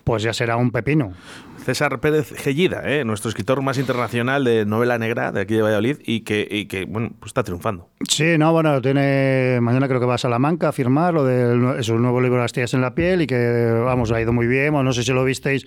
pues 0.03 0.21
ya 0.21 0.33
será 0.33 0.57
un 0.57 0.71
pepino. 0.71 1.13
César 1.67 1.99
Pérez 1.99 2.31
Gellida, 2.33 2.81
¿eh? 2.85 3.03
nuestro 3.03 3.27
escritor 3.27 3.61
más 3.61 3.77
internacional 3.77 4.45
de 4.45 4.65
novela 4.65 4.97
negra 4.97 5.33
de 5.33 5.41
aquí 5.41 5.53
de 5.55 5.61
Valladolid 5.63 5.97
y 6.05 6.21
que, 6.21 6.47
y 6.49 6.67
que 6.67 6.85
bueno, 6.85 7.09
pues 7.19 7.31
está 7.31 7.43
triunfando. 7.43 7.89
Sí, 8.07 8.37
no, 8.37 8.53
bueno, 8.53 8.81
tiene 8.81 9.59
mañana 9.61 9.89
creo 9.89 9.99
que 9.99 10.05
va 10.05 10.15
a 10.15 10.17
Salamanca 10.17 10.69
a 10.69 10.71
firmar 10.71 11.13
lo 11.13 11.25
de 11.25 11.83
su 11.83 11.99
nuevo 11.99 12.21
libro 12.21 12.39
Las 12.39 12.53
tías 12.53 12.73
en 12.73 12.79
la 12.79 12.95
piel 12.95 13.23
y 13.23 13.27
que, 13.27 13.81
vamos, 13.83 14.13
ha 14.13 14.21
ido 14.21 14.31
muy 14.31 14.47
bien. 14.47 14.71
Bueno, 14.71 14.85
no 14.85 14.93
sé 14.93 15.03
si 15.03 15.11
lo 15.11 15.25
visteis, 15.25 15.65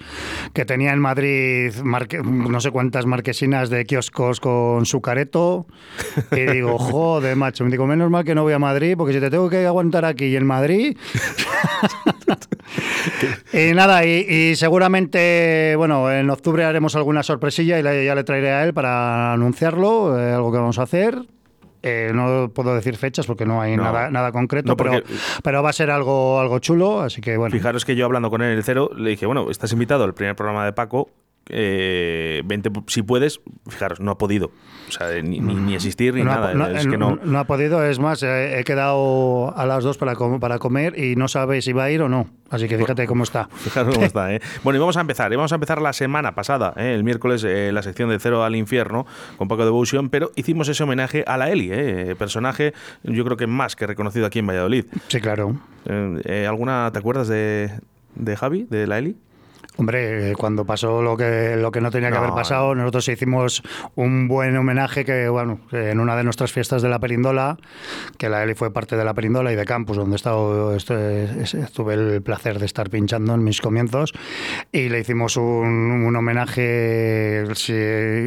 que 0.55 0.65
tenía 0.65 0.95
en 0.95 1.01
Madrid 1.01 1.75
marque- 1.85 2.23
no 2.23 2.61
sé 2.63 2.71
cuántas 2.71 3.05
marquesinas 3.05 3.69
de 3.69 3.85
kioscos 3.85 4.41
con 4.41 4.87
su 4.87 5.03
careto. 5.03 5.67
Y 6.33 6.41
digo, 6.51 6.79
joder, 6.79 7.37
macho, 7.37 7.63
me 7.65 7.71
digo, 7.71 7.87
menos 7.87 8.11
mal 8.11 8.25
que 8.25 8.35
no 8.35 8.43
voy 8.43 8.55
a 8.55 8.59
Madrid, 8.59 8.95
porque 8.97 9.13
si 9.13 9.21
te 9.21 9.29
tengo 9.29 9.51
que 9.51 9.67
aguantar 9.67 10.07
aquí 10.07 10.25
y 10.25 10.37
en 10.37 10.47
Madrid... 10.47 10.97
Y 13.53 13.73
nada, 13.75 14.05
y, 14.05 14.27
y 14.29 14.57
seguramente, 14.57 15.75
bueno, 15.77 16.11
en 16.11 16.29
octubre 16.31 16.65
haremos 16.65 16.95
alguna 16.97 17.23
sorpresilla 17.23 17.79
y 17.79 17.83
le- 17.83 18.05
ya 18.05 18.15
le 18.15 18.25
traeré 18.25 18.51
a 18.53 18.65
él 18.65 18.75
para 18.75 19.33
anunciarlo, 19.33 20.19
eh, 20.19 20.33
algo 20.33 20.53
que 20.53 20.59
vamos 20.59 20.79
a 20.79 20.83
hacer. 20.83 21.19
Eh, 21.83 22.11
no 22.15 22.51
puedo 22.53 22.75
decir 22.75 22.95
fechas 22.99 23.27
porque 23.27 23.47
no 23.47 23.63
hay 23.63 23.75
No. 23.75 23.85
nada, 23.85 24.11
nada 24.11 24.33
concreto, 24.33 24.69
No, 24.69 24.77
pero, 24.77 25.01
pero 25.43 25.63
va 25.63 25.71
a 25.71 25.73
ser 25.73 25.91
algo, 25.91 26.39
algo 26.39 26.59
chulo, 26.59 27.01
así 27.01 27.23
que 27.23 27.39
bueno. 27.39 27.53
Fijaros 27.55 27.87
que 27.87 27.97
yo 27.97 28.05
hablando 28.05 28.29
con 28.29 28.43
él 28.43 28.51
en 28.53 28.59
el 28.59 28.65
cero, 28.65 28.91
le 28.95 29.11
dije, 29.11 29.25
bueno, 29.25 29.51
estás 29.51 29.73
invitado 29.73 30.05
al 30.05 30.13
primer 30.13 30.37
programa 30.37 30.67
de 30.67 30.75
Paco, 30.75 31.09
eh, 31.53 32.43
vente 32.45 32.71
si 32.87 33.03
puedes. 33.03 33.41
Fijaros, 33.69 34.01
no 34.01 34.11
ha 34.13 34.19
podido. 34.19 34.51
O 34.89 34.93
sea, 34.93 35.23
ni, 35.23 35.39
ni, 35.39 35.55
ni 35.55 35.75
existir 35.75 36.15
ni 36.15 36.23
no, 36.25 36.31
nada. 36.33 36.51
ha, 36.51 36.55
no- 36.55 36.67
es 36.67 36.87
que 36.87 36.99
no. 36.99 37.17
no 37.23 37.39
ha 37.39 37.45
podido, 37.45 37.85
es 37.85 37.99
más, 38.01 38.23
eh, 38.25 38.59
he 38.59 38.65
quedado 38.65 39.57
a 39.57 39.65
las 39.65 39.85
dos 39.85 39.97
para, 39.99 40.17
com- 40.17 40.41
para 40.41 40.59
comer 40.59 40.99
y 40.99 41.15
no 41.15 41.29
sabe 41.29 41.63
si 41.63 41.73
va 41.73 41.85
a 41.85 41.91
ir 41.91 42.03
o 42.03 42.09
no. 42.09 42.29
Así 42.51 42.67
que 42.67 42.77
fíjate 42.77 43.07
cómo 43.07 43.23
está. 43.23 43.49
Fijaros 43.55 43.95
cómo 43.95 44.05
está, 44.07 44.35
¿eh? 44.35 44.41
Bueno, 44.65 44.79
y 44.79 44.81
vamos 44.81 44.97
a 44.97 45.01
empezar. 45.03 45.33
Y 45.33 45.37
vamos 45.37 45.53
a 45.53 45.55
empezar 45.55 45.81
la 45.81 45.93
semana 45.93 46.35
pasada, 46.35 46.75
¿eh? 46.77 46.95
el 46.95 47.05
miércoles, 47.05 47.45
eh, 47.45 47.71
la 47.73 47.83
sección 47.83 48.09
de 48.11 48.19
Cero 48.19 48.43
al 48.43 48.57
Infierno 48.57 49.07
con 49.37 49.47
Paco 49.47 49.65
Devotion, 49.65 50.09
pero 50.11 50.33
hicimos 50.35 50.69
ese 50.69 50.83
homenaje 50.83 51.23
a 51.27 51.37
la 51.37 51.51
Eli, 51.51 51.69
¿eh? 51.71 52.17
personaje, 52.19 52.73
yo 53.05 53.25
creo 53.25 53.37
que 53.37 53.47
más 53.47 53.77
que 53.77 53.87
reconocido 53.87 54.27
aquí 54.27 54.41
en 54.41 54.49
Valladolid. 54.49 54.87
Sí, 55.07 55.21
claro. 55.21 55.55
Eh, 55.87 56.21
eh, 56.25 56.47
¿Alguna, 56.49 56.91
te 56.93 56.99
acuerdas 56.99 57.29
de, 57.29 57.71
de 58.17 58.37
Javi, 58.37 58.67
de 58.69 58.89
la 58.89 58.99
Eli? 58.99 59.17
Hombre, 59.81 60.31
eh, 60.31 60.35
cuando 60.37 60.65
pasó 60.65 61.03
lo 61.03 61.17
que, 61.17 61.57
lo 61.57 61.71
que 61.73 61.81
no 61.81 61.91
tenía 61.91 62.09
que 62.11 62.15
No, 62.17 62.21
haber 62.21 62.35
pasado, 62.35 62.75
nosotros 62.75 63.09
hicimos 63.09 63.63
un 63.97 64.29
buen 64.29 64.57
homenaje 64.57 65.05
que, 65.05 65.29
bueno, 65.29 65.61
en 65.73 65.99
una 66.01 66.17
de 66.17 66.23
nuestras 66.25 66.53
fiestas 66.53 66.83
de 66.83 66.89
la 66.91 66.99
Perindola, 66.99 67.57
que 68.19 68.29
la 68.29 68.45
Eli 68.45 68.55
fue 68.55 68.73
parte 68.73 68.97
de 68.97 69.05
la 69.05 69.15
Perindola 69.15 69.53
y 69.53 69.57
de 69.57 69.65
Campus, 69.65 69.97
donde 69.97 70.15
he 70.15 70.17
estado, 70.17 70.77
tuve 71.75 71.95
el 71.95 72.23
placer 72.23 72.59
de 72.59 72.67
estar 72.67 72.91
pinchando 72.91 73.35
en 73.35 73.43
mis 73.43 73.61
comienzos, 73.61 74.13
y 74.71 74.89
le 74.91 75.01
hicimos 75.01 75.37
un, 75.37 75.45
un 76.07 76.15
homenaje, 76.17 77.45
si 77.55 77.73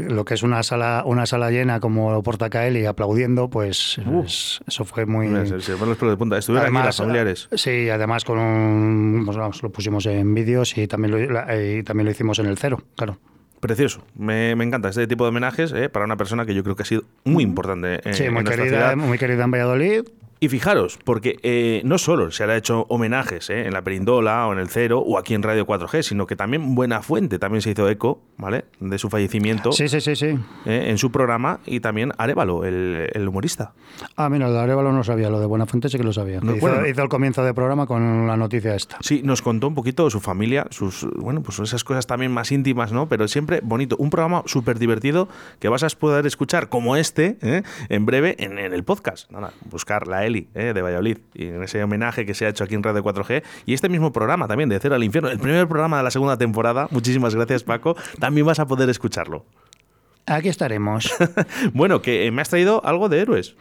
lo 0.10 0.26
que 0.26 0.34
es 0.34 0.44
una 0.44 0.64
sala, 0.64 1.04
una 1.06 1.26
sala 1.26 1.52
llena 1.52 1.80
como 1.80 2.22
Porta 2.24 2.48
Eli 2.66 2.86
aplaudiendo, 2.86 3.50
pues 3.50 4.00
es- 4.26 4.62
eso 4.68 4.86
fue 4.86 5.06
muy... 5.06 5.28
Se, 5.48 5.62
se 5.62 5.72
los 5.78 5.98
pelos 5.98 6.14
de 6.14 6.18
punta. 6.18 6.38
Estuvieron 6.38 6.76
aquí 6.76 6.86
las 6.86 6.98
familiares. 6.98 7.48
Sí, 7.54 7.90
además 7.90 8.26
con 8.26 8.40
un, 8.40 9.24
pues 9.26 9.38
vamos, 9.38 9.62
lo 9.64 9.70
pusimos 9.72 10.06
en 10.06 10.34
vídeos 10.34 10.78
y 10.78 10.88
también 10.88 11.12
lo, 11.12 11.40
la- 11.46 11.62
y 11.62 11.84
también 11.84 12.06
lo 12.06 12.12
hicimos 12.12 12.40
en 12.40 12.46
el 12.48 12.58
cero, 12.58 12.82
claro. 12.96 13.18
Precioso. 13.60 14.04
Me, 14.18 14.56
me 14.58 14.66
encanta 14.66 14.90
este 14.90 15.08
tipo 15.08 15.24
de 15.24 15.30
homenajes 15.30 15.72
¿eh? 15.72 15.88
para 15.88 16.04
una 16.04 16.18
persona 16.18 16.46
que 16.46 16.54
yo 16.54 16.64
creo 16.64 16.76
que 16.76 16.84
ha 16.84 16.86
sido 16.86 17.04
muy 17.24 17.44
importante 17.44 18.02
eh, 18.10 18.14
Sí, 18.14 18.24
en 18.26 18.34
muy 18.34 18.44
nuestra 18.44 18.64
querida, 18.66 18.96
muy 18.98 19.18
querida 19.18 19.44
en 19.46 19.52
Valladolid. 19.52 20.02
Y 20.44 20.50
fijaros, 20.50 21.00
porque 21.06 21.40
eh, 21.42 21.82
no 21.86 21.98
solo 21.98 22.30
se 22.30 22.46
le 22.46 22.52
ha 22.52 22.58
hecho 22.58 22.86
homenajes 22.90 23.50
¿eh? 23.50 23.66
en 23.66 23.72
la 23.72 23.82
Perindola 23.82 24.46
o 24.46 24.52
en 24.52 24.60
el 24.60 24.68
Cero 24.68 25.00
o 25.00 25.18
aquí 25.18 25.36
en 25.36 25.42
Radio 25.42 25.66
4G, 25.66 26.02
sino 26.02 26.28
que 26.28 26.36
también 26.36 26.76
Buena 26.76 27.02
Fuente 27.02 27.40
también 27.40 27.62
se 27.62 27.72
hizo 27.72 27.88
eco, 27.88 28.20
¿vale? 28.36 28.66
De 28.82 28.98
su 28.98 29.10
fallecimiento 29.10 29.72
Sí, 29.72 29.88
sí, 29.88 30.02
sí, 30.02 30.18
sí. 30.18 30.38
¿eh? 30.66 30.88
en 30.90 30.98
su 30.98 31.14
programa 31.14 31.62
y 31.66 31.80
también 31.80 32.12
Arevalo, 32.18 32.66
el, 32.66 33.08
el 33.14 33.26
humorista. 33.26 33.72
Ah, 34.18 34.28
mira, 34.28 34.48
lo 34.48 34.54
de 34.56 34.60
Arevalo 34.60 34.92
no 34.92 35.02
sabía, 35.06 35.30
lo 35.30 35.40
de 35.40 35.46
Buenafuente 35.46 35.88
sí 35.88 35.98
que 35.98 36.04
lo 36.04 36.12
sabía. 36.12 36.42
No, 36.42 36.58
hizo, 36.58 36.68
bueno. 36.68 36.86
hizo 36.86 37.02
el 37.02 37.08
comienzo 37.08 37.42
del 37.46 37.54
programa 37.54 37.88
con 37.88 38.28
la 38.28 38.36
noticia 38.36 38.76
esta. 38.76 38.98
Sí, 39.00 39.22
nos 39.24 39.42
contó 39.42 39.70
un 39.70 39.76
poquito 39.76 40.10
su 40.10 40.20
familia, 40.20 40.68
sus, 40.72 41.08
bueno, 41.16 41.42
pues 41.42 41.58
esas 41.60 41.86
cosas 41.86 42.06
también 42.06 42.34
más 42.34 42.52
íntimas, 42.52 42.92
¿no? 42.92 43.08
Pero 43.08 43.30
siempre 43.30 43.62
bonito. 43.64 43.96
Un 43.98 44.10
programa 44.10 44.44
súper 44.46 44.78
divertido 44.78 45.30
que 45.62 45.70
vas 45.70 45.84
a 45.84 45.88
poder 45.98 46.26
escuchar 46.26 46.68
como 46.68 46.98
este, 46.98 47.38
en 47.88 48.06
breve, 48.06 48.36
en, 48.40 48.60
en 48.60 48.74
el 48.74 48.84
podcast. 48.84 49.32
Nada, 49.32 49.54
buscar 49.72 50.06
la 50.10 50.33
Eli 50.34 50.50
¿eh? 50.56 50.74
de 50.74 50.82
Valladolid 50.82 51.18
y 51.34 51.48
en 51.48 51.64
ese 51.64 51.84
homenaje 51.84 52.26
que 52.26 52.34
se 52.34 52.46
ha 52.46 52.50
hecho 52.50 52.64
aquí 52.64 52.76
en 52.76 52.84
Radio 52.84 53.04
4G. 53.04 53.44
Y 53.66 53.74
este 53.74 53.90
mismo 53.90 54.12
programa 54.12 54.48
también, 54.48 54.70
de 54.70 54.80
Cero 54.80 54.96
al 54.96 55.04
Infierno, 55.04 55.30
el 55.30 55.40
primer 55.40 55.68
programa 55.68 55.98
de 55.98 56.04
la 56.04 56.12
segunda 56.12 56.38
temporada. 56.38 56.88
Muchísimas 56.92 57.36
gracias, 57.36 57.64
Paco. 57.64 57.96
También 58.20 58.46
vas 58.46 58.60
a 58.60 58.68
poder 58.68 58.90
escucharlo. 58.90 59.46
Aquí 60.26 60.48
estaremos. 60.50 61.14
bueno, 61.74 62.02
que 62.02 62.26
eh, 62.28 62.32
me 62.32 62.42
has 62.42 62.50
traído 62.50 62.84
algo 62.86 63.10
de 63.10 63.20
héroes. 63.20 63.56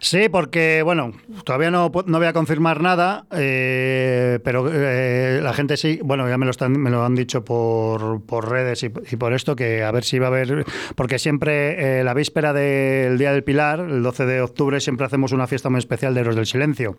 Sí, 0.00 0.28
porque, 0.30 0.82
bueno, 0.84 1.12
todavía 1.44 1.72
no, 1.72 1.90
no 2.06 2.18
voy 2.18 2.26
a 2.28 2.32
confirmar 2.32 2.80
nada, 2.80 3.26
eh, 3.32 4.38
pero 4.44 4.70
eh, 4.72 5.40
la 5.42 5.52
gente 5.52 5.76
sí, 5.76 5.98
bueno, 6.04 6.28
ya 6.28 6.38
me 6.38 6.44
lo, 6.44 6.52
están, 6.52 6.78
me 6.80 6.88
lo 6.90 7.04
han 7.04 7.16
dicho 7.16 7.44
por, 7.44 8.22
por 8.22 8.48
redes 8.48 8.84
y, 8.84 8.92
y 9.10 9.16
por 9.16 9.32
esto, 9.32 9.56
que 9.56 9.82
a 9.82 9.90
ver 9.90 10.04
si 10.04 10.20
va 10.20 10.26
a 10.26 10.30
haber, 10.30 10.64
porque 10.94 11.18
siempre 11.18 11.98
eh, 12.00 12.04
la 12.04 12.14
víspera 12.14 12.52
del 12.52 13.18
Día 13.18 13.32
del 13.32 13.42
Pilar, 13.42 13.80
el 13.80 14.04
12 14.04 14.24
de 14.26 14.40
octubre, 14.40 14.78
siempre 14.80 15.04
hacemos 15.06 15.32
una 15.32 15.48
fiesta 15.48 15.68
muy 15.68 15.80
especial 15.80 16.14
de 16.14 16.20
Héroes 16.20 16.36
del 16.36 16.46
Silencio, 16.46 16.96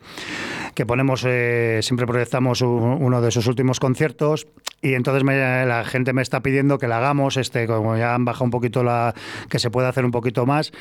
que 0.76 0.86
ponemos, 0.86 1.24
eh, 1.26 1.80
siempre 1.84 2.06
proyectamos 2.06 2.62
un- 2.62 2.98
uno 3.02 3.22
de 3.22 3.32
sus 3.32 3.48
últimos 3.48 3.80
conciertos 3.80 4.48
y 4.82 4.96
entonces 4.96 5.24
me- 5.24 5.66
la 5.66 5.86
gente 5.86 6.12
me 6.12 6.22
está 6.22 6.42
pidiendo 6.42 6.78
que 6.78 6.90
la 6.90 6.98
hagamos, 6.98 7.38
este, 7.38 7.66
como 7.66 7.96
ya 7.96 8.14
han 8.14 8.26
bajado 8.26 8.44
un 8.46 8.52
poquito 8.52 8.81
la, 8.84 9.14
que 9.50 9.60
se 9.60 9.70
pueda 9.70 9.90
hacer 9.90 10.06
un 10.06 10.12
poquito 10.12 10.46
más 10.46 10.72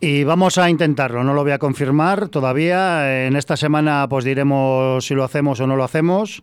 y 0.00 0.24
vamos 0.24 0.58
a 0.58 0.70
intentarlo, 0.70 1.24
no 1.24 1.34
lo 1.34 1.42
voy 1.42 1.52
a 1.52 1.58
confirmar 1.58 2.28
todavía. 2.28 3.26
En 3.26 3.36
esta 3.36 3.56
semana 3.56 4.06
pues 4.08 4.24
diremos 4.24 5.06
si 5.06 5.14
lo 5.14 5.24
hacemos 5.24 5.60
o 5.60 5.66
no 5.66 5.76
lo 5.76 5.84
hacemos. 5.84 6.42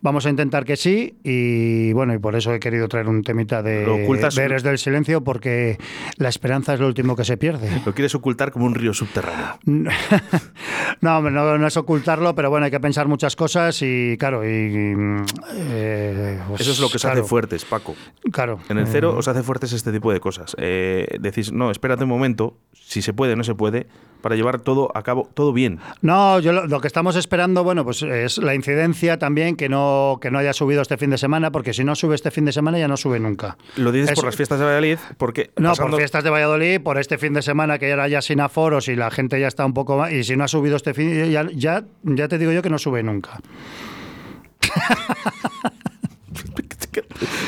Vamos 0.00 0.26
a 0.26 0.30
intentar 0.30 0.64
que 0.64 0.76
sí 0.76 1.16
y 1.22 1.92
bueno, 1.92 2.14
y 2.14 2.18
por 2.18 2.36
eso 2.36 2.52
he 2.54 2.60
querido 2.60 2.88
traer 2.88 3.08
un 3.08 3.22
temita 3.22 3.62
de, 3.62 3.82
Héroes 4.42 4.62
del 4.62 4.78
Silencio 4.78 5.22
porque 5.22 5.78
la 6.16 6.28
esperanza 6.28 6.74
es 6.74 6.80
lo 6.80 6.86
último 6.86 7.16
que 7.16 7.24
se 7.24 7.36
pierde. 7.36 7.70
Lo 7.86 7.94
quieres 7.94 8.14
ocultar 8.14 8.52
como 8.52 8.66
un 8.66 8.74
río 8.74 8.94
subterráneo. 8.94 9.58
No, 11.00 11.20
no, 11.22 11.58
no 11.58 11.66
es 11.66 11.76
ocultarlo, 11.76 12.34
pero 12.34 12.50
bueno, 12.50 12.64
hay 12.64 12.70
que 12.70 12.80
pensar 12.80 13.08
muchas 13.08 13.36
cosas 13.36 13.80
y 13.82 14.16
claro, 14.18 14.44
y... 14.44 14.94
mm, 14.94 15.24
eh, 15.54 16.40
pues, 16.48 16.60
Eso 16.60 16.72
es 16.72 16.80
lo 16.80 16.88
que 16.88 16.96
os 16.96 17.02
claro, 17.02 17.20
hace 17.20 17.28
fuertes, 17.28 17.64
Paco. 17.64 17.94
Claro. 18.30 18.60
En 18.68 18.78
el 18.78 18.86
cero 18.86 19.14
os 19.16 19.28
hace 19.28 19.42
fuertes 19.42 19.72
este 19.72 19.92
tipo 19.92 20.12
de 20.12 20.20
cosas. 20.20 20.54
Eh, 20.58 21.18
decís, 21.20 21.52
no, 21.52 21.70
espérate 21.70 22.04
un 22.04 22.10
momento, 22.10 22.58
si 22.72 23.02
se 23.02 23.12
puede, 23.12 23.36
no 23.36 23.44
se 23.44 23.54
puede, 23.54 23.86
para 24.22 24.36
llevar 24.36 24.60
todo 24.60 24.90
a 24.94 25.02
cabo, 25.02 25.28
todo 25.34 25.52
bien. 25.52 25.80
No, 26.00 26.38
yo 26.40 26.52
lo, 26.52 26.66
lo 26.66 26.80
que 26.80 26.86
estamos 26.86 27.16
esperando, 27.16 27.62
bueno, 27.64 27.84
pues 27.84 28.00
es 28.02 28.38
la 28.38 28.54
incidencia 28.54 29.18
también 29.18 29.56
que 29.56 29.68
no, 29.68 30.18
que 30.20 30.30
no 30.30 30.38
haya 30.38 30.52
subido 30.54 30.80
este 30.80 30.96
fin 30.96 31.10
de 31.10 31.18
semana, 31.18 31.50
porque 31.52 31.74
si 31.74 31.84
no 31.84 31.94
sube 31.94 32.14
este 32.14 32.30
fin 32.30 32.44
de 32.46 32.52
semana 32.52 32.78
ya 32.78 32.88
no 32.88 32.96
sube 32.96 33.20
nunca. 33.20 33.56
Lo 33.76 33.92
dices 33.92 34.14
por 34.14 34.24
las 34.24 34.36
fiestas 34.36 34.58
de 34.58 34.64
Valladolid, 34.64 34.98
porque 35.18 35.50
No, 35.56 35.70
pasando- 35.70 35.90
por 35.90 35.98
fiestas 36.00 36.24
de 36.24 36.30
Valladolid, 36.30 36.80
por 36.80 36.96
este 36.98 37.18
fin 37.18 37.34
de 37.34 37.42
semana 37.42 37.78
que 37.78 37.88
era 37.88 38.08
ya 38.08 38.22
sin 38.22 38.40
aforos 38.40 38.88
y 38.88 38.96
la 38.96 39.10
gente 39.10 39.38
ya 39.40 39.48
está 39.48 39.66
un 39.66 39.74
poco 39.74 39.98
más. 39.98 40.12
Y 40.12 40.24
si 40.24 40.36
no 40.36 40.44
ha 40.44 40.48
subido 40.48 40.76
este 40.76 40.94
fin, 40.94 41.30
ya, 41.30 41.46
ya, 41.52 41.84
ya 42.04 42.28
te 42.28 42.38
digo 42.38 42.52
yo 42.52 42.62
que 42.62 42.70
no 42.70 42.78
sube 42.78 43.02
nunca. 43.02 43.40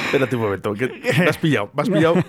Espérate 0.07 0.37
un 0.37 0.43
momento, 0.43 0.73
que 0.75 0.87
me 1.19 1.29
has 1.29 1.39
pillado, 1.39 1.71
me 1.75 1.83
has 1.83 1.89
pillado. 1.91 2.15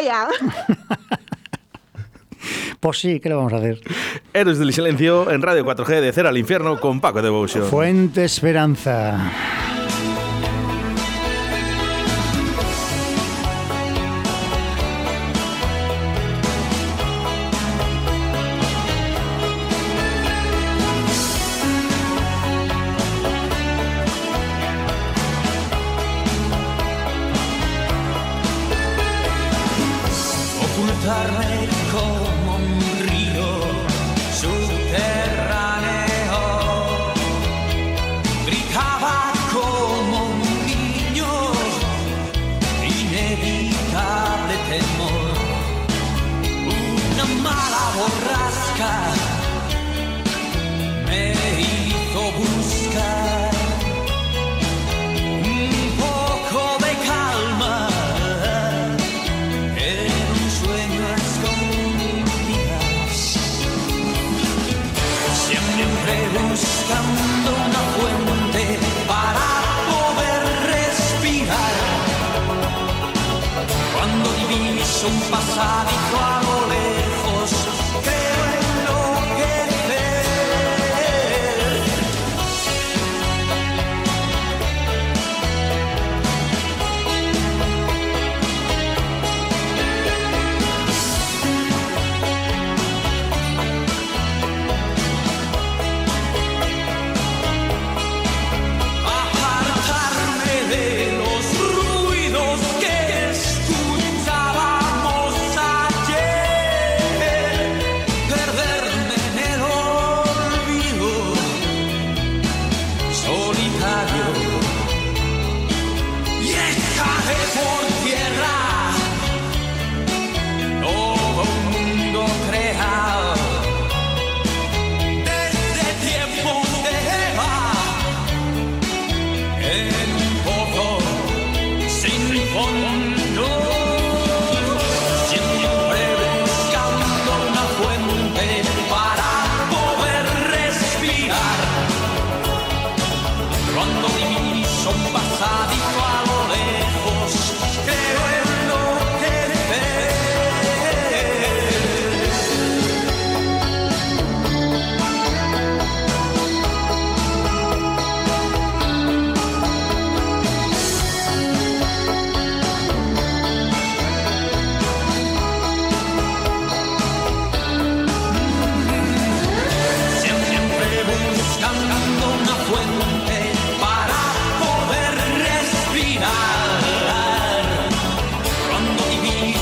Polla. 0.00 0.28
Pues 2.80 2.98
sí, 2.98 3.20
¿qué 3.20 3.28
le 3.28 3.34
vamos 3.34 3.52
a 3.52 3.56
hacer? 3.56 3.78
Héroes 4.32 4.58
del 4.58 4.72
Silencio 4.72 5.30
en 5.30 5.42
Radio 5.42 5.66
4G 5.66 6.00
de 6.00 6.12
Cero 6.14 6.30
al 6.30 6.38
Infierno 6.38 6.80
con 6.80 6.98
Paco 6.98 7.20
Devotion. 7.20 7.64
Fuente 7.64 8.24
Esperanza. 8.24 9.30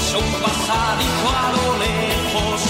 Diviso 0.08 0.18
un 0.18 0.32
pasadito 0.40 1.28
a 1.28 2.67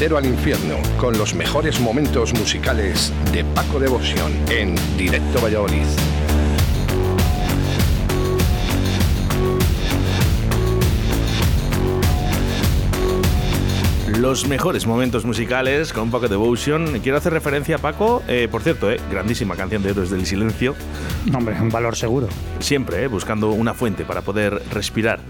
Cero 0.00 0.16
al 0.16 0.24
Infierno 0.24 0.76
con 0.96 1.18
los 1.18 1.34
mejores 1.34 1.78
momentos 1.78 2.32
musicales 2.32 3.12
de 3.32 3.44
Paco 3.44 3.78
Devoción 3.78 4.32
en 4.48 4.74
Directo 4.96 5.42
Valladolid. 5.42 5.84
Los 14.16 14.48
mejores 14.48 14.86
momentos 14.86 15.26
musicales 15.26 15.92
con 15.92 16.10
Paco 16.10 16.28
Devotion. 16.28 17.00
Quiero 17.00 17.18
hacer 17.18 17.34
referencia 17.34 17.76
a 17.76 17.78
Paco, 17.78 18.22
eh, 18.26 18.48
por 18.50 18.62
cierto, 18.62 18.90
eh, 18.90 18.98
grandísima 19.10 19.54
canción 19.54 19.82
de 19.82 19.90
Héroes 19.90 20.08
del 20.08 20.24
Silencio. 20.24 20.74
Hombre, 21.34 21.60
un 21.60 21.68
valor 21.68 21.94
seguro. 21.94 22.28
Siempre 22.58 23.02
eh, 23.02 23.06
buscando 23.06 23.50
una 23.50 23.74
fuente 23.74 24.06
para 24.06 24.22
poder 24.22 24.62
respirar. 24.72 25.20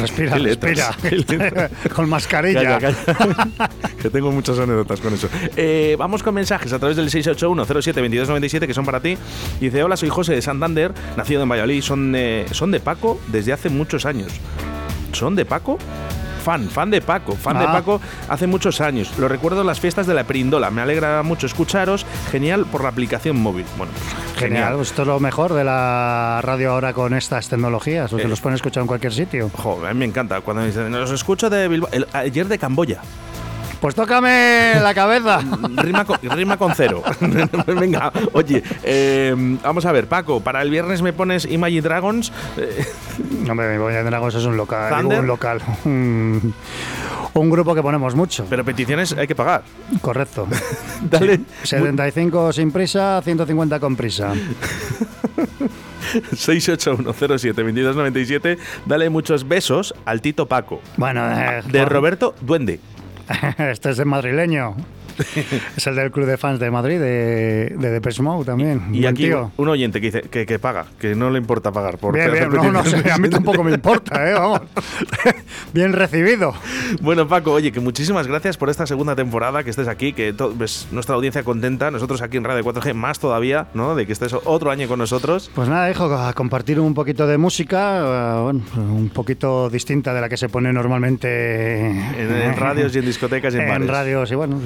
Respira, 0.00 0.32
Qué 0.34 0.40
letras, 0.40 0.96
respira. 1.02 1.26
qué 1.26 1.34
letras. 1.36 1.70
Con 1.94 2.08
mascarilla. 2.08 2.78
Calla, 2.78 2.94
calla. 3.06 3.70
que 4.04 4.10
tengo 4.10 4.30
muchas 4.30 4.58
anécdotas 4.58 5.00
con 5.00 5.14
eso. 5.14 5.28
Eh, 5.56 5.96
vamos 5.98 6.22
con 6.22 6.34
mensajes 6.34 6.72
a 6.74 6.78
través 6.78 6.96
del 6.96 7.08
681-07-2297 7.10 8.66
que 8.66 8.74
son 8.74 8.84
para 8.84 9.00
ti. 9.00 9.16
Dice, 9.60 9.82
hola, 9.82 9.96
soy 9.96 10.10
José 10.10 10.34
de 10.34 10.42
Santander, 10.42 10.92
nacido 11.16 11.42
en 11.42 11.48
Valladolid. 11.48 11.80
Son, 11.82 12.12
eh, 12.14 12.44
son 12.50 12.70
de 12.70 12.80
Paco 12.80 13.18
desde 13.28 13.52
hace 13.54 13.70
muchos 13.70 14.04
años. 14.04 14.32
¿Son 15.12 15.34
de 15.34 15.46
Paco? 15.46 15.78
Fan, 16.44 16.68
fan 16.68 16.90
de 16.90 17.00
Paco, 17.00 17.34
fan 17.36 17.58
de 17.58 17.64
Ah. 17.64 17.72
Paco 17.72 18.02
hace 18.28 18.46
muchos 18.46 18.82
años. 18.82 19.10
Lo 19.18 19.28
recuerdo 19.28 19.62
en 19.62 19.66
las 19.66 19.80
fiestas 19.80 20.06
de 20.06 20.12
la 20.12 20.24
Perindola. 20.24 20.70
Me 20.70 20.82
alegra 20.82 21.22
mucho 21.22 21.46
escucharos. 21.46 22.04
Genial 22.30 22.66
por 22.66 22.82
la 22.82 22.90
aplicación 22.90 23.36
móvil. 23.40 23.64
Bueno, 23.78 23.92
pues, 23.94 24.36
Genial, 24.40 24.78
esto 24.82 25.02
es 25.02 25.08
lo 25.08 25.18
mejor 25.20 25.54
de 25.54 25.64
la 25.64 26.40
radio 26.42 26.72
ahora 26.72 26.92
con 26.92 27.14
estas 27.14 27.48
tecnologías, 27.48 28.10
porque 28.10 28.26
Eh. 28.26 28.28
los 28.28 28.42
pueden 28.42 28.56
escuchar 28.56 28.82
en 28.82 28.86
cualquier 28.88 29.14
sitio. 29.14 29.50
A 29.88 29.94
mí 29.94 29.98
me 30.00 30.04
encanta 30.04 30.42
cuando 30.42 30.60
me 30.60 30.66
dicen, 30.68 30.92
los 30.92 31.10
escucho 31.12 31.48
de 31.48 31.66
Bilbao. 31.68 31.88
El- 31.92 32.06
ayer 32.12 32.46
de 32.46 32.58
Camboya. 32.58 33.00
Pues 33.84 33.94
tócame 33.94 34.80
la 34.80 34.94
cabeza. 34.94 35.40
Rima 35.76 36.06
con, 36.06 36.16
rima 36.22 36.56
con 36.56 36.74
cero. 36.74 37.02
Venga, 37.66 38.10
oye, 38.32 38.62
eh, 38.82 39.34
vamos 39.62 39.84
a 39.84 39.92
ver, 39.92 40.06
Paco, 40.06 40.40
para 40.40 40.62
el 40.62 40.70
viernes 40.70 41.02
me 41.02 41.12
pones 41.12 41.44
Imagine 41.44 41.82
Dragons. 41.82 42.32
eh, 42.56 42.82
Hombre, 43.50 43.66
de 43.66 44.02
Dragos 44.04 44.36
es 44.36 44.44
un 44.46 44.56
local. 44.56 45.06
digo, 45.06 45.20
un 45.20 45.26
local. 45.26 45.60
Un, 45.84 46.54
un 47.34 47.50
grupo 47.50 47.74
que 47.74 47.82
ponemos 47.82 48.14
mucho. 48.14 48.46
pero 48.48 48.64
peticiones 48.64 49.12
hay 49.12 49.26
que 49.26 49.34
pagar. 49.34 49.64
Correcto. 50.00 50.48
Dale. 51.02 51.40
75 51.64 52.54
sin 52.54 52.72
prisa, 52.72 53.20
150 53.22 53.80
con 53.80 53.96
prisa. 53.96 54.32
681072297. 56.32 58.56
Dale 58.86 59.10
muchos 59.10 59.46
besos 59.46 59.94
al 60.06 60.22
Tito 60.22 60.46
Paco. 60.46 60.80
Bueno, 60.96 61.30
eh, 61.30 61.60
De 61.66 61.84
Roberto 61.84 62.34
Duende. 62.40 62.80
este 63.58 63.90
es 63.90 63.98
el 63.98 64.06
madrileño. 64.06 64.76
es 65.76 65.86
el 65.86 65.96
del 65.96 66.10
club 66.10 66.26
de 66.26 66.36
fans 66.36 66.58
de 66.60 66.70
Madrid, 66.70 66.98
de, 66.98 67.74
de 67.78 67.90
Depeche 67.90 68.22
Mode 68.22 68.44
también. 68.44 68.94
Y 68.94 69.06
aquí 69.06 69.24
tío. 69.24 69.50
un 69.56 69.68
oyente 69.68 70.00
que 70.00 70.06
dice 70.06 70.22
que, 70.22 70.46
que 70.46 70.58
paga, 70.58 70.86
que 70.98 71.14
no 71.14 71.30
le 71.30 71.38
importa 71.38 71.72
pagar 71.72 71.98
por 71.98 72.14
Bien, 72.14 72.32
bien, 72.32 72.50
no, 72.50 72.72
no 72.72 72.80
a 72.80 73.18
mí 73.18 73.28
tampoco 73.28 73.62
me 73.64 73.72
importa, 73.72 74.28
¿eh? 74.28 74.34
Vamos. 74.34 74.60
bien 75.72 75.92
recibido. 75.92 76.54
Bueno, 77.00 77.26
Paco, 77.28 77.52
oye, 77.52 77.72
que 77.72 77.80
muchísimas 77.80 78.26
gracias 78.26 78.56
por 78.56 78.70
esta 78.70 78.86
segunda 78.86 79.14
temporada, 79.16 79.62
que 79.64 79.70
estés 79.70 79.88
aquí, 79.88 80.12
que 80.12 80.34
ves 80.56 80.88
nuestra 80.92 81.14
audiencia 81.14 81.42
contenta, 81.42 81.90
nosotros 81.90 82.22
aquí 82.22 82.36
en 82.36 82.44
Radio 82.44 82.62
4G 82.64 82.94
más 82.94 83.18
todavía, 83.18 83.68
¿no? 83.74 83.94
De 83.94 84.06
que 84.06 84.12
estés 84.12 84.34
otro 84.44 84.70
año 84.70 84.88
con 84.88 84.98
nosotros. 84.98 85.50
Pues 85.54 85.68
nada, 85.68 85.90
hijo, 85.90 86.04
a 86.14 86.32
compartir 86.32 86.80
un 86.80 86.94
poquito 86.94 87.26
de 87.26 87.38
música, 87.38 88.38
eh, 88.38 88.42
bueno, 88.42 88.60
un 88.76 89.10
poquito 89.10 89.68
distinta 89.70 90.14
de 90.14 90.20
la 90.20 90.28
que 90.28 90.36
se 90.36 90.48
pone 90.48 90.72
normalmente 90.72 91.88
En, 91.90 92.32
en 92.32 92.56
radios 92.56 92.94
y 92.94 92.98
en 92.98 93.06
discotecas 93.06 93.54
y 93.54 93.56
en, 93.58 93.62
en 93.64 93.68
bares. 93.68 93.88
radios 93.88 94.30
y 94.30 94.34
bueno 94.34 94.60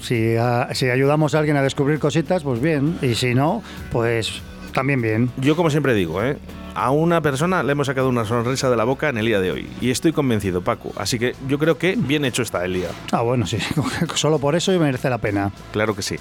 si, 0.00 0.34
si 0.72 0.90
ayudamos 0.90 1.34
a 1.34 1.38
alguien 1.38 1.56
a 1.56 1.62
descubrir 1.62 1.98
cositas, 1.98 2.42
pues 2.42 2.60
bien, 2.60 2.98
y 3.02 3.14
si 3.14 3.34
no, 3.34 3.62
pues 3.92 4.42
también 4.72 5.00
bien. 5.00 5.30
Yo, 5.38 5.56
como 5.56 5.70
siempre 5.70 5.94
digo, 5.94 6.22
¿eh? 6.22 6.36
A 6.76 6.90
una 6.90 7.20
persona 7.20 7.62
le 7.62 7.72
hemos 7.72 7.86
sacado 7.86 8.08
una 8.08 8.24
sonrisa 8.24 8.68
de 8.70 8.76
la 8.76 8.84
boca 8.84 9.08
en 9.08 9.18
el 9.18 9.26
día 9.26 9.40
de 9.40 9.50
hoy. 9.50 9.66
Y 9.80 9.90
estoy 9.90 10.12
convencido, 10.12 10.60
Paco. 10.62 10.92
Así 10.96 11.18
que 11.18 11.34
yo 11.48 11.58
creo 11.58 11.78
que 11.78 11.96
bien 11.96 12.24
hecho 12.24 12.42
está 12.42 12.64
el 12.64 12.74
día. 12.74 12.88
Ah, 13.12 13.22
bueno, 13.22 13.46
sí, 13.46 13.58
solo 14.14 14.38
por 14.38 14.54
eso 14.54 14.72
merece 14.78 15.08
la 15.10 15.18
pena. 15.18 15.50
Claro 15.72 15.96
que 15.96 16.02
sí. 16.02 16.16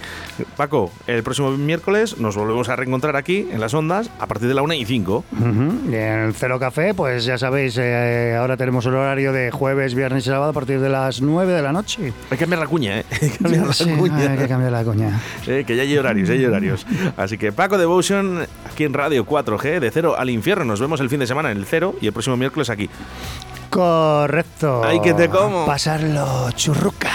Paco, 0.58 0.92
el 1.08 1.22
próximo 1.24 1.52
miércoles 1.52 2.18
nos 2.20 2.36
volvemos 2.36 2.70
a 2.70 2.76
reencontrar 2.76 3.16
aquí 3.16 3.48
en 3.52 3.60
las 3.60 3.74
ondas 3.74 4.10
a 4.20 4.28
partir 4.28 4.48
de 4.48 4.54
la 4.54 4.62
1 4.62 4.74
y 4.76 4.86
5. 4.86 5.24
Ujú. 5.32 5.92
Y 5.92 5.96
en 5.96 6.20
el 6.20 6.34
Cero 6.34 6.58
Café, 6.60 6.94
pues 6.94 7.26
ya 7.26 7.38
sabéis, 7.38 7.78
eh, 7.78 8.36
ahora 8.40 8.56
tenemos 8.58 8.86
el 8.86 8.96
horario 8.96 9.34
de 9.34 9.52
jueves, 9.52 9.94
viernes 9.94 10.26
y 10.26 10.30
sábado 10.30 10.52
a 10.52 10.54
partir 10.54 10.80
de 10.80 10.90
las 10.90 11.22
9 11.22 11.52
de 11.54 11.62
la 11.62 11.72
noche. 11.74 12.14
Hay 12.30 12.38
que 12.38 12.38
cambiar 12.38 12.60
la 12.62 12.68
cuña, 12.68 13.00
¿eh? 13.00 13.06
Hay 13.22 13.30
que 13.30 13.38
cambiar 13.38 13.68
la 13.68 13.74
Sí, 13.74 13.90
cuña. 13.90 14.32
hay 14.32 14.38
que 14.38 14.48
cambiar 14.48 14.72
la 14.72 14.84
coña. 14.84 15.22
Eh, 15.48 15.64
que 15.68 15.76
ya 15.76 15.84
hay 15.84 15.96
horarios, 15.98 16.28
ya 16.28 16.34
hay 16.34 16.46
horarios. 16.46 16.88
Así 17.18 17.38
que 17.38 17.52
Paco 17.52 17.78
Devotion 17.78 18.46
aquí 18.72 18.84
en 18.84 18.94
Radio 18.94 19.26
4G, 19.26 19.80
de 19.80 19.92
cero 19.92 20.16
al 20.18 20.30
infierno. 20.46 20.66
Nos 20.66 20.80
vemos 20.80 21.00
el 21.00 21.10
fin 21.10 21.20
de 21.20 21.26
semana 21.26 21.50
en 21.50 21.58
el 21.58 21.66
cero 21.66 21.96
y 22.00 22.06
el 22.06 22.14
próximo 22.14 22.38
miércoles 22.38 22.70
aquí. 22.70 22.88
Correcto. 23.72 24.84
Ay, 24.86 25.02
que 25.02 25.16
te 25.16 25.28
como. 25.28 25.66
Pasarlo 25.66 26.52
churruca. 26.52 27.10